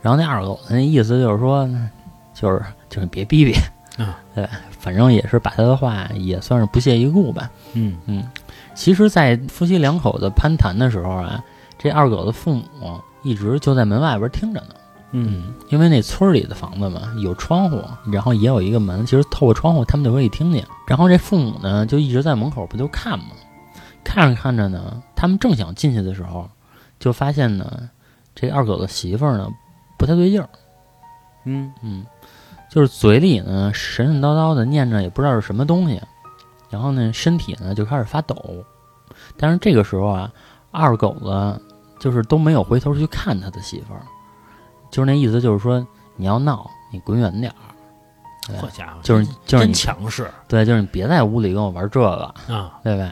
[0.00, 1.70] 然后那二狗子那意思就是说，
[2.34, 3.54] 就是就是别逼逼，
[4.02, 4.48] 啊， 对？
[4.80, 8.24] 反正也是把他的话也算是不屑一顾吧，嗯嗯。
[8.74, 11.40] 其实，在夫妻两口子攀谈的时候啊，
[11.78, 14.74] 这二狗子父母一直就在门外边听着呢。
[15.12, 15.54] 嗯。
[15.68, 20.66] 因为那村儿里的房子嘛，有窗户，然后也有一个门，其实透过窗户他们就可以听见。
[20.86, 23.26] 然后这父母呢，就一直在门口不就看嘛，
[24.04, 26.50] 看着看着呢，他们正想进去的时候，
[26.98, 27.88] 就发现呢，
[28.34, 29.48] 这二狗子媳妇儿呢
[29.98, 30.48] 不太对劲儿，
[31.44, 31.72] 嗯。
[31.82, 32.04] 嗯，
[32.70, 36.00] 就是嘴里呢神神叨叨的念着也不知道是什么东西，
[36.70, 38.36] 然后呢身体呢就开始发抖。
[39.36, 40.32] 但是这个时候啊，
[40.70, 41.62] 二狗子
[41.98, 44.02] 就是都没有回头去看他的媳妇儿，
[44.92, 47.56] 就是那意思，就是说你要闹，你滚远点儿。
[48.60, 53.10] 好家伙，就是就是你强势对，就是你别在屋里跟我玩这个，啊，对吧？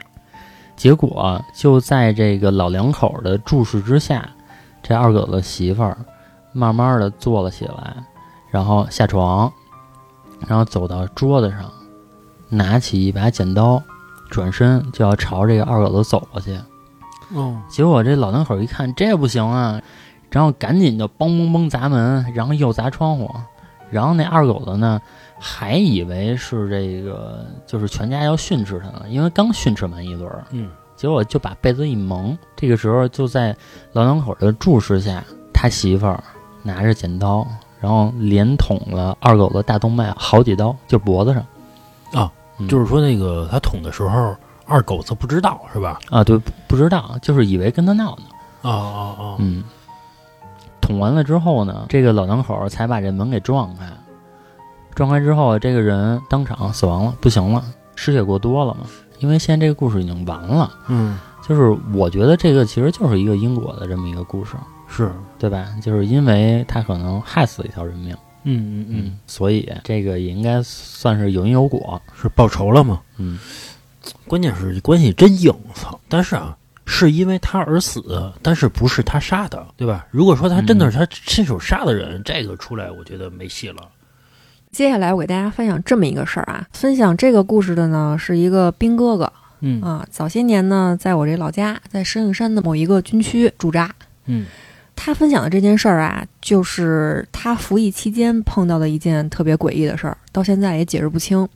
[0.76, 4.28] 结果就在这个老两口的注视之下，
[4.82, 5.96] 这二狗子媳妇儿
[6.52, 7.96] 慢慢的坐了起来，
[8.50, 9.50] 然后下床，
[10.48, 11.70] 然后走到桌子上，
[12.48, 13.80] 拿起一把剪刀，
[14.30, 16.58] 转身就要朝这个二狗子走过去。
[17.32, 19.80] 哦，结果这老两口一看这不行啊，
[20.30, 23.30] 然后赶紧就梆梆梆砸门，然后又砸窗户，
[23.90, 25.00] 然后那二狗子呢
[25.38, 32.36] 还以为是这个就是全家要训斥他呢，因为刚训斥完一轮儿，嗯，结果就把被子一蒙。
[32.54, 33.56] 这个时候就在
[33.92, 36.22] 老两口的注视下，他媳妇儿
[36.62, 37.46] 拿着剪刀，
[37.80, 41.44] 然后连捅了二狗子大动脉好几刀，就脖子上。
[42.12, 45.98] 啊嗯，就是说那个他捅的时候，二狗子不知道是吧？
[46.10, 48.22] 啊，对，不不知道，就是以为跟他闹呢。
[48.62, 49.36] 啊啊啊！
[49.38, 49.64] 嗯，
[50.90, 53.86] 捅完了之后呢，这个老两口才把这门给撞开。
[54.94, 58.80] 撞开之后，这个人当场死亡了，不行了，失血过多了嘛。
[59.20, 64.56] 因为现在这个故事已经完了，嗯，就是我觉得这个其实就是一个因果的这么一个故事，
[64.88, 65.68] 是，对吧？
[65.80, 72.00] 就是因为他可能害死了一条人命，嗯嗯嗯，，所以这个也应该算是有因有果。
[72.20, 73.00] 是报仇了吗？
[73.18, 73.38] 嗯，
[74.26, 76.00] 关键是关系真硬，操！
[76.08, 76.56] 但是啊，
[76.92, 78.02] 是因为他而死，
[78.42, 80.04] 但是不是他杀的，对吧？
[80.10, 83.88] 如果说他真的是他亲手杀的人，这个出来我觉得没戏了。
[84.72, 93.94] 接下来我给大家分享这么一个事儿啊，分享这个故事的呢是一个兵哥哥嗯啊，早些年呢在我这老家，在石景山的某一个军区驻扎。
[94.26, 94.46] 嗯
[94.96, 101.48] 他分享的这件事儿啊，就是他服役期间碰到的一件特别诡异的事儿，到现在也解释不清。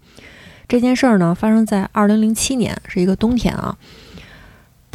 [0.67, 3.77] 这件事儿呢，发生在二零零七年，是一个冬天啊。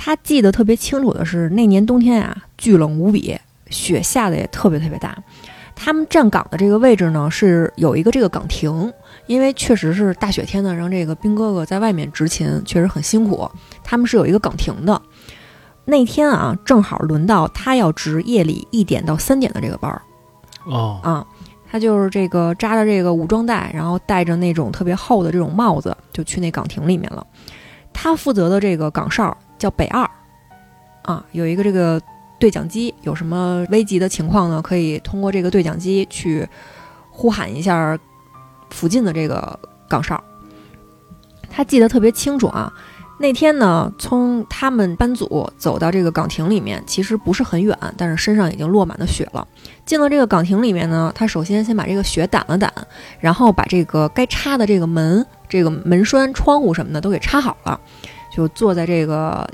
[0.01, 3.37] 他记得特别清楚的是，那年冬天啊，巨冷无比，
[3.69, 5.15] 雪下的也特别特别大。
[5.75, 8.93] 他们站岗的这个位置呢，是有一个这个岗亭，
[9.27, 13.49] 因为确实是大雪天呢，让这个兵哥哥在外面执勤确实很辛苦。
[13.83, 15.01] 他们是有一个岗亭的。
[15.83, 20.01] 那天啊，正好轮到他要值夜里一点到三点的这个班儿
[20.65, 21.27] 哦啊。
[21.69, 27.25] 他就是这个扎着这个武装带，然后戴着那种特别厚的这种帽子，就去那岗亭里面了。
[27.93, 30.09] 他负责的这个岗哨叫北二，
[31.03, 32.01] 啊，有一个这个
[32.39, 36.47] 对讲机，有什么危急的情况呢，可以通过这个对讲机去
[37.11, 37.99] 呼喊一下
[38.69, 40.23] 附近的这个岗哨。
[41.51, 42.71] 他记得特别清楚啊，
[43.19, 49.45] 那天呢，从他们班组走到这个岗亭里面，其实不是很远，但是身上已经落满了雪了。
[49.83, 52.69] 进了这个岗亭里面呢，他首先先把这个雪掸了掸，
[53.19, 57.81] 然后把这个该插的这个门、这个门栓、窗户什么的都给插好了，
[58.29, 59.47] 就坐在这个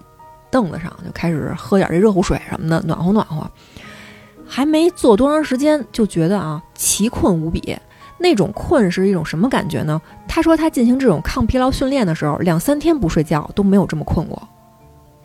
[0.51, 3.49] 凳子上，就开始喝点这热乎水什么的，暖和暖和。
[4.47, 7.77] 还没坐多长时间，就觉得啊，奇困无比。
[8.17, 10.01] 那种困是一种什么感觉呢？
[10.27, 14.41] 他说他进行这种抗疲劳训练的时候，两三天不睡觉都没有这么困过，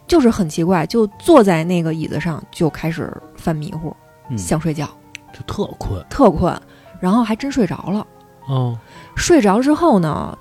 [0.09, 3.95] 就是很奇怪，就坐在那个椅子上就开始犯迷糊，
[4.29, 4.89] 嗯，想睡觉，
[5.33, 6.61] 就特困特困，
[6.99, 8.05] 然后还真睡着了。
[8.49, 8.77] 哦，
[9.15, 10.37] 睡着之后呢，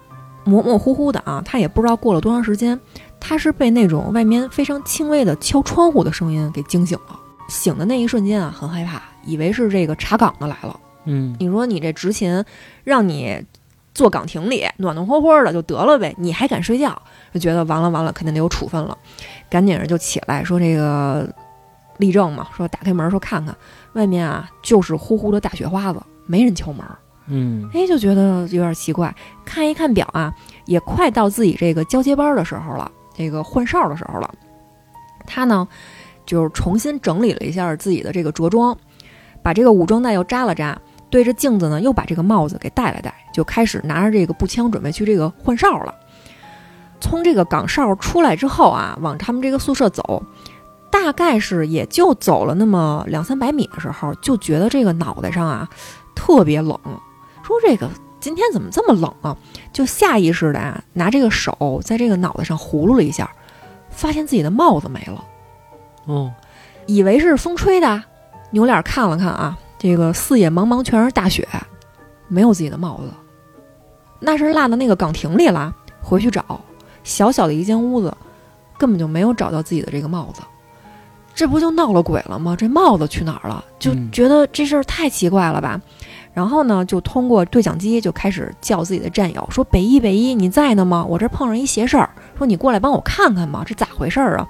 [0.50, 2.80] 模模糊糊的啊，他也不知道过了多长时间，
[3.20, 7.20] 他是被那种外面非常轻微的敲窗户的声音给惊醒了。
[7.48, 10.80] 醒的那一瞬间啊，很害怕，以为是这个查岗的来了。
[11.06, 12.44] 嗯你说你这执勤，
[12.84, 13.44] 让你
[13.94, 17.02] 坐岗亭里暖暖和和的就得了呗，你还敢睡觉？
[17.34, 18.98] 就觉得完了完了，肯定得有处分了，
[19.50, 21.28] 赶紧着就起来说这个
[21.98, 23.56] 立正嘛，说打开门说看看
[23.94, 26.86] 外面啊，就是呼呼的大雪花子，没人敲门。
[27.30, 29.14] 嗯哎，就觉得有点奇怪。
[29.46, 30.34] 看一看表啊，
[30.66, 34.34] 也快到自己这个交接班的时候了，这个换哨的时候了。
[35.26, 35.68] 他呢，
[36.26, 38.76] 就是重新整理了一下自己的这个着装，
[39.44, 40.76] 把这个武装带又扎了扎，
[41.12, 45.94] 对着镜子呢又把这个帽子给戴了戴，就开始拿着这个步枪准备去这个换哨了。
[47.00, 50.24] 从这个岗哨出来之后啊，往他们这个宿舍走，
[50.92, 55.70] 大概是也就走了那么两三百米的时候，就觉得这个脑袋上啊
[56.16, 56.78] 特别冷。
[57.50, 57.90] 说这个
[58.20, 59.36] 今天怎么这么冷啊？
[59.74, 63.30] 就下意识的啊，拿这个手在这个脑袋上葫芦了一下，
[63.90, 65.24] 发现自己的帽子没了，
[66.06, 66.32] 哦，
[66.86, 68.04] 以为是风吹的，
[68.52, 71.48] 扭脸看了看啊，这个四野茫茫全是大雪，
[72.28, 73.12] 没有自己的帽子，
[74.20, 75.76] 那是落到那个岗亭里了。
[76.02, 76.60] 回去找，
[77.04, 78.16] 小小的一间屋子，
[78.78, 80.42] 根本就没有找到自己的这个帽子，
[81.36, 82.56] 这不就闹了鬼了吗？
[82.58, 83.64] 这帽子去哪儿了？
[83.78, 85.80] 就嗯觉得这事儿太奇怪了吧。
[86.40, 91.06] 然后呢，就通过对讲机就开始叫自己的战友，说：“北一，北一，你在呢吗？
[91.06, 94.48] 我这碰上一邪事儿，说你过来帮我看看吧，这咋回事儿啊？”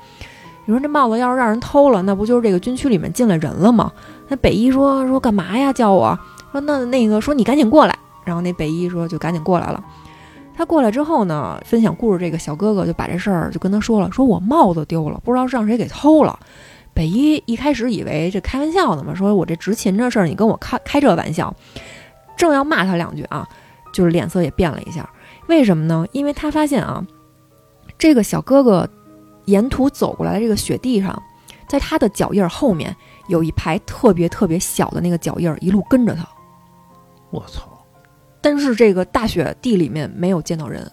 [0.65, 3.91] 你说这帽子要是让人偷了，那不就是这个军区里面进来人了吗？
[4.27, 5.73] 那北一说说干嘛呀？
[5.73, 6.15] 叫我
[6.51, 7.97] 说那那个说你赶紧过来。
[8.23, 9.83] 然后那北一说就赶紧过来了。
[10.55, 16.37] 他过来之后呢，分享故事这个小哥哥就把这事儿就跟他说了，说我帽子丢了，不知道让谁给偷了。
[16.93, 21.53] 北一一开始以为这开玩笑呢嘛，说我这执勤这事儿，你跟我开开这玩笑，
[22.35, 23.47] 正要骂他两句啊，
[23.93, 25.09] 就是脸色也变了一下。
[25.47, 26.05] 为什么呢？
[26.11, 27.05] 因为他发现啊，
[27.97, 28.87] 这个小哥哥
[29.45, 31.23] 沿途走过来的这个雪地上，
[31.67, 32.95] 在他的脚印儿后面
[33.29, 36.27] 有一排特别特别小的那个脚印儿，一路跟着他。
[37.31, 37.61] 我操，
[38.41, 40.91] 但是这个大雪地里面没有见到人，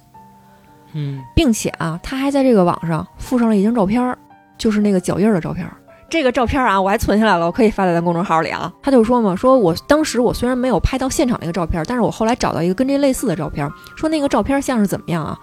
[0.93, 4.17] 嗯，并且啊，他还在这个网上附上了一张照片儿，
[4.57, 5.77] 就是那个脚印儿的照片儿。
[6.09, 8.73] 这个照片儿啊，我还存下来了，我可以发在咱公众号里啊。
[8.83, 15.39] 他就说嘛，说我当时我虽然没有拍到现场那个照片儿，但是我后来找到一个跟这类似的照片儿，说那个照片儿像是怎么样啊？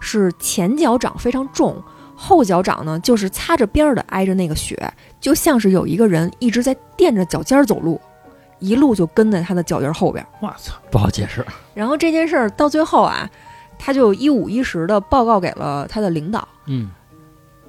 [0.00, 1.82] 是前脚掌非常重，
[2.14, 4.78] 后脚掌呢就是擦着边儿的挨着那个雪，
[5.20, 8.00] 就像是有一个人一直在垫着脚尖儿走路，
[8.58, 10.28] 一路就跟在他的脚印儿后边儿。
[10.40, 11.44] 我操，不好解释。
[11.74, 13.28] 然后这件事儿到最后啊，
[13.78, 16.90] 他就一五一十的报告给了他的领导，嗯，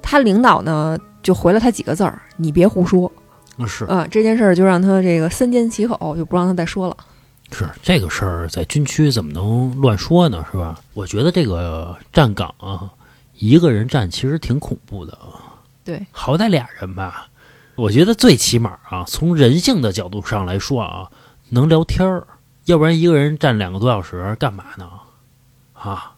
[0.02, 0.98] 他领导呢
[1.28, 3.12] 就回了他几个字儿：“你别胡说。
[3.56, 6.96] 那是”啊、这件事儿就让他这个三缄其口，就不让他再说了。
[7.52, 10.42] 是这个事儿，在军区怎么能乱说呢？
[10.50, 10.80] 是吧？
[10.94, 12.90] 我觉得这个站岗啊，
[13.34, 15.60] 一个人站其实挺恐怖的啊。
[15.84, 17.28] 对，好歹俩人吧。
[17.74, 21.10] 我觉得最起码啊，从人性的角度上来说啊，
[21.50, 22.26] 能聊天儿，
[22.64, 24.88] 要不然一个人站两个多小时干嘛呢？
[25.74, 26.14] 啊，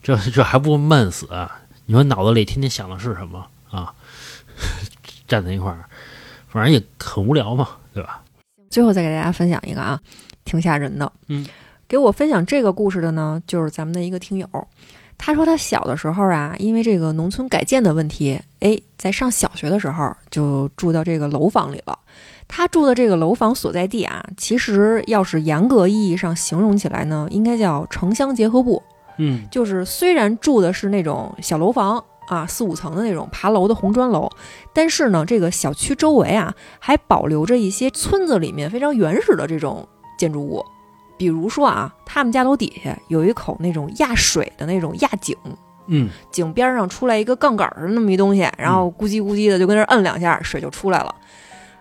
[0.00, 1.58] 这这还不闷死、啊？
[1.86, 3.92] 你说脑子里天天想的是什么啊？
[5.28, 5.84] 站在一块儿，
[6.48, 8.22] 反正也很无聊嘛，对吧？
[8.70, 10.00] 最后再给大家分享一个啊，
[10.44, 11.10] 挺吓人的。
[11.28, 11.46] 嗯，
[11.86, 14.48] 给我分享这个故事的呢，就是咱们的一个听友。
[15.16, 21.96] 他说他小的时候啊，因为这个农村改建的问题，哎，在上小学的时候就住到这个楼房里了。
[22.48, 28.82] 他住的这个楼房所在地啊，其实要是严格意义上形容起来呢，应该叫城乡结合部。
[29.16, 34.30] 嗯就是虽然住的是那种小楼房啊，四五层的那种爬楼的红砖楼，
[34.72, 39.86] 但是呢，这个小区周围啊，还保留着一些村子里面非常原始的这种
[40.18, 40.64] 建筑物，
[41.16, 45.36] 比如说啊，他们家楼底下有一口那种压水的那种压井，
[45.86, 51.14] 嗯，井边上出来一个杠杆儿的那么一东西，然后咕叽咕叽的就跟那儿摁两下，水就出来了。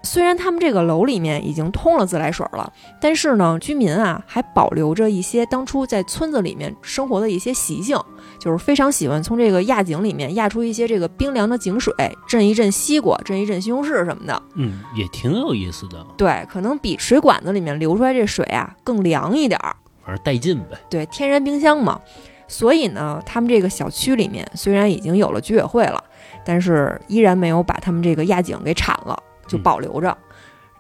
[0.03, 7.97] 虽然他们这个楼里面已经通了自来水了，但是呢，居民啊还保留着一些当初在村子里面生活的一些习性，
[8.37, 11.93] 就是非常喜欢从这个压井里面压出一些这个冰凉的井水，
[12.27, 14.43] 镇一镇西瓜，镇一镇西红柿什么的。
[14.55, 19.75] 嗯，也挺有意思的，对，可能比水管子里面流出来这水啊更凉一点儿。
[20.05, 20.77] 反正带劲呗。
[20.89, 21.99] 对，天然冰箱嘛。
[22.45, 26.03] 所以呢，他们这个小区里面虽然已经有了居委会了，
[26.45, 29.17] 但是依然没有把他们这个压井给铲了，
[29.47, 30.17] 就保留着，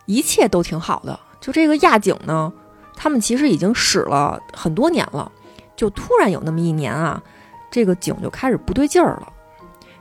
[0.05, 1.19] 一切都挺好的。
[1.39, 2.51] 就这个压井呢，
[2.95, 5.31] 他们其实已经使了很多年了，
[5.75, 7.21] 就突然有那么一年啊，
[7.69, 9.33] 这个井就开始不对劲儿了。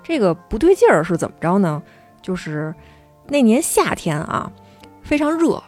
[0.02, 1.82] 这个不对劲儿是怎么着呢？
[2.20, 2.74] 就是
[3.28, 4.50] 那年夏天啊，
[5.02, 5.62] 非常热，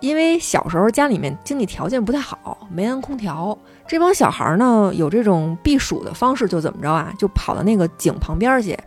[0.00, 3.56] 因为小时候家里面经济条件不太好，没安空调。
[3.86, 8.78] 这帮小孩呢，有这种避暑的方式，就怎么着啊，就跑到那个井旁边去，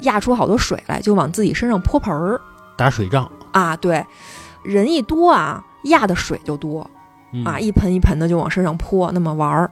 [0.00, 2.40] 压出好多水来，就往自己身上泼盆儿
[2.76, 3.76] 打水仗啊。
[3.76, 4.04] 对，
[4.62, 6.88] 人一多啊，压的水就多
[7.32, 9.70] 嗯啊，一盆一盆的就往身上泼，那么玩儿。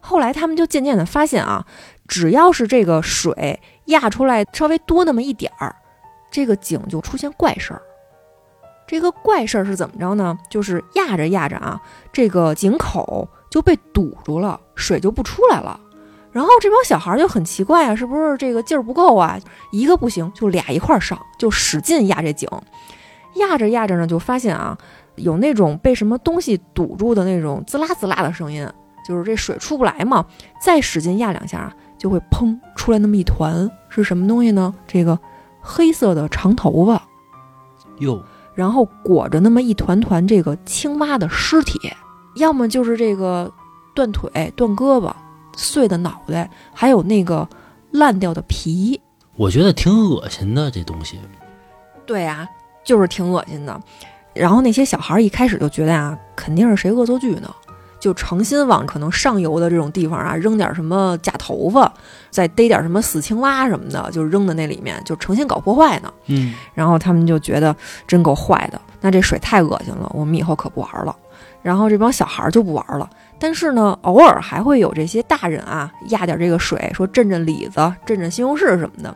[0.00, 1.64] 后来他们就渐渐的发现啊，
[2.08, 5.76] 只要是这个水压出来稍微多那么一点儿，
[6.30, 7.82] 这个井就出现怪事儿。
[8.86, 10.36] 这个怪事儿是怎么着呢？
[10.50, 11.80] 就是压着压着啊，
[12.12, 15.78] 这个井口就被堵住了，水就不出来了。
[16.32, 19.38] 然后这帮小孩儿就很奇怪啊，是不是这个劲儿不够啊？
[19.70, 22.48] 一个不行，就俩一块儿上，就使劲压这井。
[23.34, 24.76] 压着压着呢，就发现啊，
[25.16, 28.66] 有那种被什么东西堵住的那种滋啦滋啦的声音，
[29.06, 30.24] 就是这水出不来嘛。
[30.60, 34.74] 再使劲压两下，就会砰出来那么一团，是什么东西呢？
[34.86, 35.18] 这个
[35.60, 37.02] 黑色的长头发。
[37.98, 38.22] 哟，
[38.54, 41.78] 然后裹着那么一团团这个青蛙的尸体，
[42.36, 43.52] 要么就是这个
[43.94, 45.10] 断腿、断胳膊、
[45.56, 47.48] 碎的脑袋，还有那个
[47.90, 49.00] 烂掉的皮。
[49.36, 51.18] 我觉得挺恶心的这东西。
[52.04, 52.46] 对啊，
[52.84, 53.80] 就是挺恶心的。
[54.34, 57.50] 然后那些小孩一开始就觉得啊，肯定是谁恶作剧呢，
[58.00, 61.92] 就诚心往可能上游的这种地方啊扔点什么假头发，
[62.30, 66.12] 再逮点什么死青蛙什么的，就扔在那里面，就诚心搞破坏呢。
[66.26, 67.74] 嗯，然后他们就觉得
[68.06, 71.14] 真够坏的，那这水太恶心了，我们以后可不玩了。
[71.62, 73.08] 然后这帮小孩就不玩了，
[73.42, 79.12] 但是呢，偶尔还会有这些大人啊压点这个水，说震震李子、震震西红柿什么的。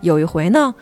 [0.00, 0.74] 有一回呢，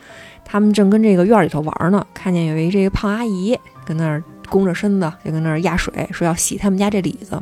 [0.43, 7.39] 他们正跟这个院里头玩呢，看见有一这个胖阿姨跟那儿弓着身子，就跟那儿压水，说要洗他们家这李子。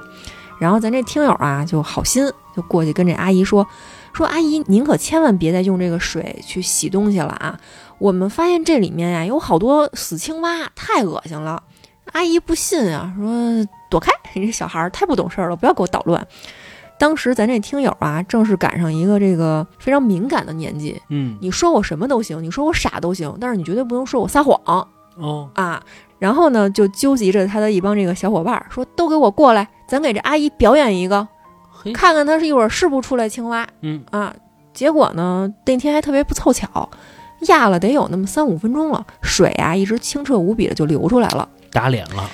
[0.58, 3.64] 然后咱这听友啊就好心，就过去跟这阿姨说，
[4.12, 7.56] 说阿姨您可千万别再用这个水去洗东西了啊！
[7.98, 11.62] 我们发现这里面呀有好多死青蛙，太恶心了。
[12.12, 13.66] 阿姨不信啊，说
[13.96, 16.26] 躲开，你这小孩儿太不懂事儿了，不要给我捣乱。
[16.98, 24.60] 当时咱这听友啊，正是赶上一个这个非常敏感的年纪，嗯，你说我什么都行，你说我傻都行，但是你绝对不能说我撒谎
[25.16, 25.82] 哦，啊。
[26.18, 31.26] 然后呢，就纠集着他的一帮这个小伙伴儿，说都给我过来，咱给这阿姨表演一个，
[31.94, 34.34] 看看她是一会儿是不出来青蛙嗯，啊。
[34.74, 36.90] 结果呢，那天还特别不凑巧，
[37.48, 41.48] 压了得有那么三五分钟了，水啊一直清澈无比的就流出来了。
[41.72, 42.30] 打脸了，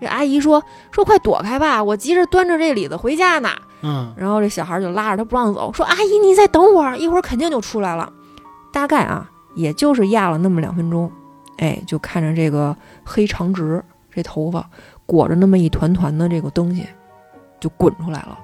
[0.00, 3.48] 这阿姨说说快躲开吧，我急着端着这李子回家呢。
[3.82, 8.10] 嗯，然后这小孩就拉着他不让走，说：“阿姨，你再等会儿，一会儿肯定就出来了。”
[8.72, 11.12] 大概啊，也就是压了那么两分钟，
[11.58, 12.74] 哎，就看着这个
[13.04, 14.66] 黑长直，这头发
[15.04, 16.86] 裹着那么一团团的这个东西，
[17.60, 18.38] 就滚出来了。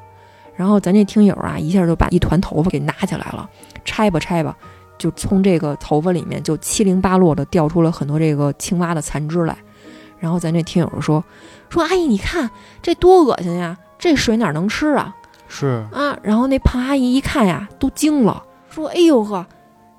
[0.54, 3.48] 然后咱这听友啊，一下就把一团头发给拿起来了，
[3.82, 4.54] 拆吧拆吧，
[4.98, 9.56] 就从这个头发里面就七零八落的掉出了很多这个青蛙的残肢来。
[10.20, 11.24] 然后咱这听友说
[11.68, 12.48] ：“说阿姨，你看
[12.82, 15.16] 这多恶心呀，这水哪能吃啊？”
[15.48, 19.44] 是，啊，然后那胖阿姨一看呀，都惊了，说：“哎呦呵，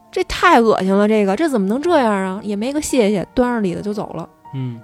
[0.10, 4.30] 这太恶心了，这个这怎么能这样啊？”也没个谢谢，端着里子就走了。
[4.54, 4.80] 嗯，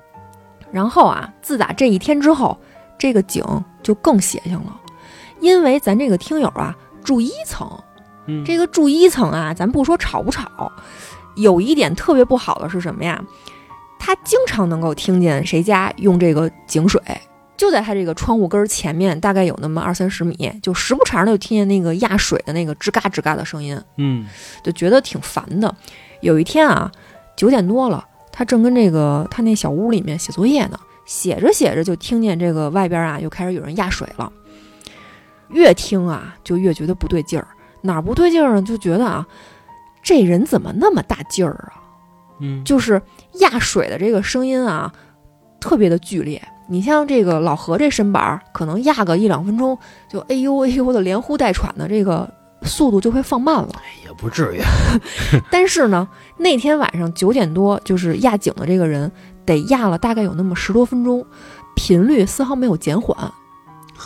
[0.72, 2.58] 然后啊，自打这一天之后，
[2.98, 3.44] 这个井
[3.82, 4.78] 就更邪性了，
[5.40, 7.70] 因为咱这个听友啊住一层，
[8.26, 10.72] 嗯，这个住一层啊，咱不说吵不吵，
[11.36, 13.24] 有一点特别不好的是什么呀？
[14.00, 17.02] 他经常能够听见谁家用这个井水，
[17.58, 24.28] 就在他这个窗户根儿前面，大概有那么二三十米，就时不常的就听见那个压水的那个吱嘎吱嘎的声音，嗯，
[24.64, 25.76] 就觉得挺烦的。
[26.22, 26.92] 有一天啊，
[27.36, 34.32] 九点多了，他正跟这个他那小屋里面写作业呢，写着写着就听见这个外边啊又开始有人压水了，
[35.50, 37.48] 越听啊就越觉得不对劲儿，
[37.82, 38.62] 哪儿不对劲儿呢？
[38.62, 39.26] 就觉得啊，
[40.02, 41.87] 这人怎么那么大劲儿啊？
[42.40, 43.02] 嗯，就是
[43.40, 44.92] 压水的这个声音啊，
[45.60, 46.42] 特别的剧烈。
[46.70, 49.78] 你像这个老何这身板儿，可能压个一两分钟，
[50.10, 52.30] 就哎呦哎呦的连呼带喘的，这个
[52.64, 53.70] 速度就会放慢了。
[54.06, 54.62] 也不至于，
[55.50, 56.06] 但是呢，
[56.38, 59.10] 那天晚上九点多，就是压井的这个人
[59.46, 61.26] 得压了大概有那么十多分钟，
[61.76, 63.16] 频率丝毫没有减缓，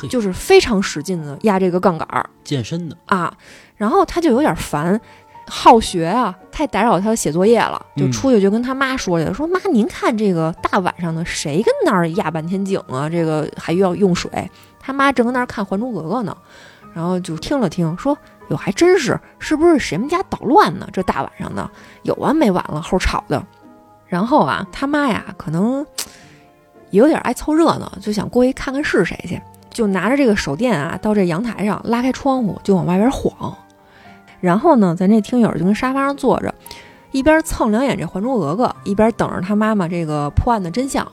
[0.08, 3.34] 就是非常使劲的压这个杠杆儿健身的，啊。
[3.76, 5.02] 然后他就有点烦，
[5.54, 13.10] 好学啊，太打扰他写作业了，就嗯出去就跟他妈说去了，说妈，您看这个大晚上的，谁跟那儿压半天井啊？
[13.10, 14.32] 这个还要用水。
[14.80, 16.36] 他妈正跟那儿看《还珠格格》呢，
[16.94, 20.88] 然后就听了听，说哟，还真是，是不是谁们家捣乱呢？
[20.94, 21.70] 这大晚上的，
[22.04, 23.46] 有完没完了，后吵的。
[24.08, 25.86] 然后啊，他妈呀，可能
[26.92, 33.54] 也有点爱凑热闹，就想过去看看是谁去，就拿着这个手电啊，到这阳台上拉开窗户，就往外边晃。
[34.42, 36.54] 然后呢，咱这听友就跟沙发上坐着，
[37.12, 41.10] 一边蹭两眼这《还珠格格》，一边等着他妈妈这个破案的真相。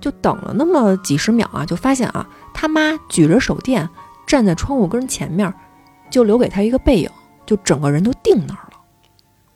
[0.00, 3.88] 就等了那么几十秒啊，就发现啊，他妈举着手电
[4.26, 5.50] 站在窗户根前面，
[6.10, 7.08] 就留给他一个背影，
[7.46, 8.78] 就整个人都定那儿了。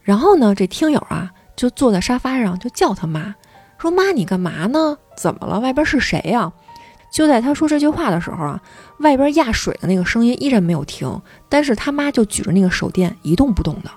[0.00, 3.34] 然后呢，这听友啊就坐在沙发上，就叫他妈，
[3.76, 4.96] 说：“妈，你干嘛呢？
[5.16, 5.60] 怎么了？
[5.60, 6.50] 外边是谁呀、
[7.10, 8.60] 就在他说这句话的时候啊，
[8.98, 13.90] 外边压水的那个声音依然没有停，但是他妈就举着那个手电一动不动的。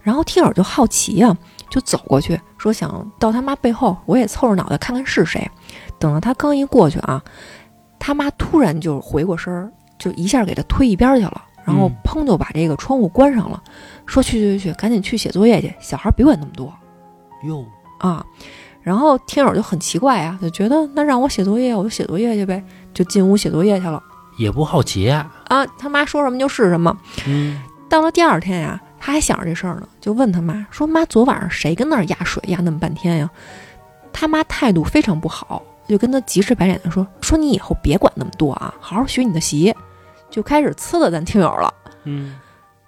[0.00, 1.36] 然后听友就好奇呀、
[1.68, 5.50] 就走过去说想到他妈背后，我也凑着脑袋看看是谁。
[5.98, 7.22] 等到他刚一过去啊，
[7.98, 13.62] 他妈突然就回过身儿，就一下给他推一边去了，然后嗯砰就把这个窗户关上了，
[14.06, 16.72] 说去去去，赶紧去写作业去，小孩别管那么多
[17.44, 17.64] 哟，
[17.98, 18.24] 啊。
[18.88, 22.64] 然后听友就很奇怪啊，就觉得那让我写作业，我就写作业去呗，
[22.94, 24.02] 就进屋写作业去了
[24.38, 25.66] 也不好奇啊，啊。
[25.78, 26.96] 他妈说什么就是什么。
[27.26, 33.28] 嗯，到了第二天呀，他还想着这事儿呢，就问他妈说：“妈，昨晚上谁跟那儿压水压那么半天呀？”
[34.10, 39.74] 他妈态度非常不好，就跟他急赤白脸的说：“说你以后别管那么多啊，好好学你的习。”
[40.30, 41.74] 就开始呲了咱听友了。
[42.04, 42.36] 嗯，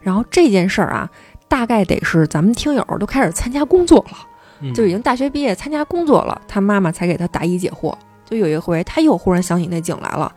[0.01, 1.11] 然后这件事儿啊，
[1.47, 4.30] 大概得是咱们听友都开始参加工作了，嗯
[4.75, 7.95] 就已经大学毕业参加工作了，他妈妈才给他答疑解惑。
[8.25, 10.33] 就有一回，他又忽然想起那井来了，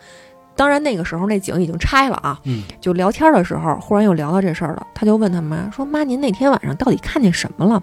[0.55, 2.39] 当然那个时候那井已经拆了啊。
[2.43, 7.81] 嗯，就聊天的时候，忽然又聊到这事儿了，他就问他妈说：“妈，您那天晚上到底看见什么了？”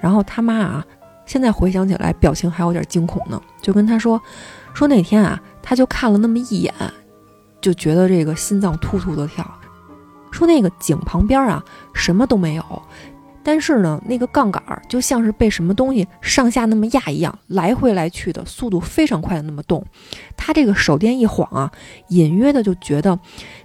[0.00, 0.86] 然后他妈啊，
[1.24, 4.20] 现在回想起来，表情还有点惊恐呢，就跟他说
[4.74, 6.74] ：“说那天啊，他就看了那么一眼，
[7.60, 9.44] 就觉得这个心脏突突的跳。
[10.30, 11.64] 说那个井旁边啊，
[11.94, 12.82] 什么都没有，
[13.48, 19.82] 但是呢，那个杠杆儿就像是被什么东西上下那么压一样，来回来去的速度非常快的那么动。
[20.36, 21.72] 他这个手电一晃啊，
[22.08, 23.18] 隐约的就觉得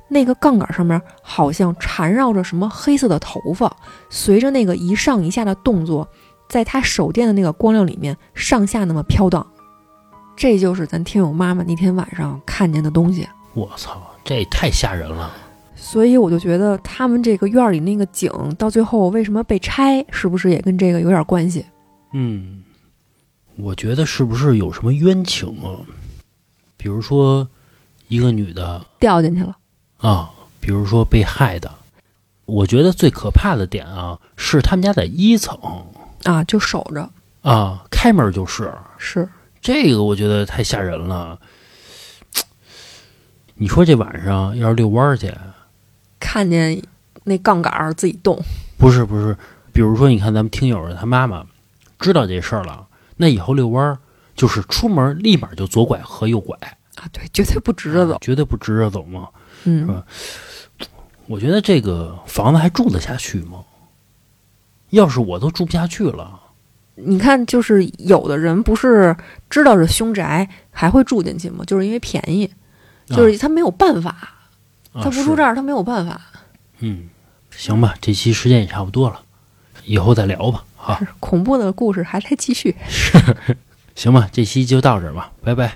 [0.07, 3.75] 那个杠杆上面好像缠绕着什么黑色的头发，
[4.09, 6.07] 随着那个一上一下的动作，
[6.47, 9.45] 在他手电的那个光亮里面上下那么飘荡。
[10.37, 13.27] 这就是咱听友妈妈那天晚上看见的东西。
[13.53, 15.29] 我操，这也太吓人了。
[15.85, 21.65] 所以我就觉得他们这个院儿里那个井到最后为什么被拆，是不是也跟这个有点关系？
[22.13, 22.63] 嗯，
[23.57, 25.83] 我觉得是不是有什么冤情啊？
[26.77, 27.45] 比如说
[28.07, 29.57] 一个女的掉进去了。
[29.97, 30.31] 啊，
[30.61, 31.69] 比如说被害的。
[32.45, 35.59] 我觉得最可怕的点啊，是他们家在一层
[36.23, 37.09] 啊，就守着
[37.41, 38.73] 啊，开门就是。
[38.97, 39.27] 是
[39.61, 41.37] 这个，我觉得太吓人了。
[43.55, 45.33] 你说这晚上要是遛弯儿去，
[46.23, 46.81] 看见
[47.25, 48.41] 那杠杆儿自己动，
[48.77, 49.35] 不是不是，
[49.73, 51.45] 比如说你看咱们听友他妈妈
[51.99, 53.97] 知道这事儿了，那以后遛弯儿
[54.33, 56.57] 就是出门立马就左拐和右拐，
[56.95, 58.17] 啊，对，绝对不直着走。
[58.21, 59.27] 绝对不直着走嘛。
[59.65, 60.03] 嗯吧
[61.27, 63.63] 我觉得这个房子还住得下去吗？
[64.91, 66.39] 要是我都住不下去了，
[66.95, 69.15] 你看，就是有的人不是
[69.49, 71.63] 知道是凶宅还会住进去吗？
[71.65, 72.49] 就是因为便宜，
[73.07, 74.42] 就是他没有办法，啊
[75.01, 76.19] 他不住这儿他没有办法。
[76.79, 77.09] 嗯，
[77.55, 79.21] 行吧，这期时间也差不多了，
[79.85, 80.63] 以后再聊吧。
[80.77, 82.75] 啊， 恐怖的故事还在继续。
[83.95, 85.73] 行吧，这期就到这儿吧，拜拜。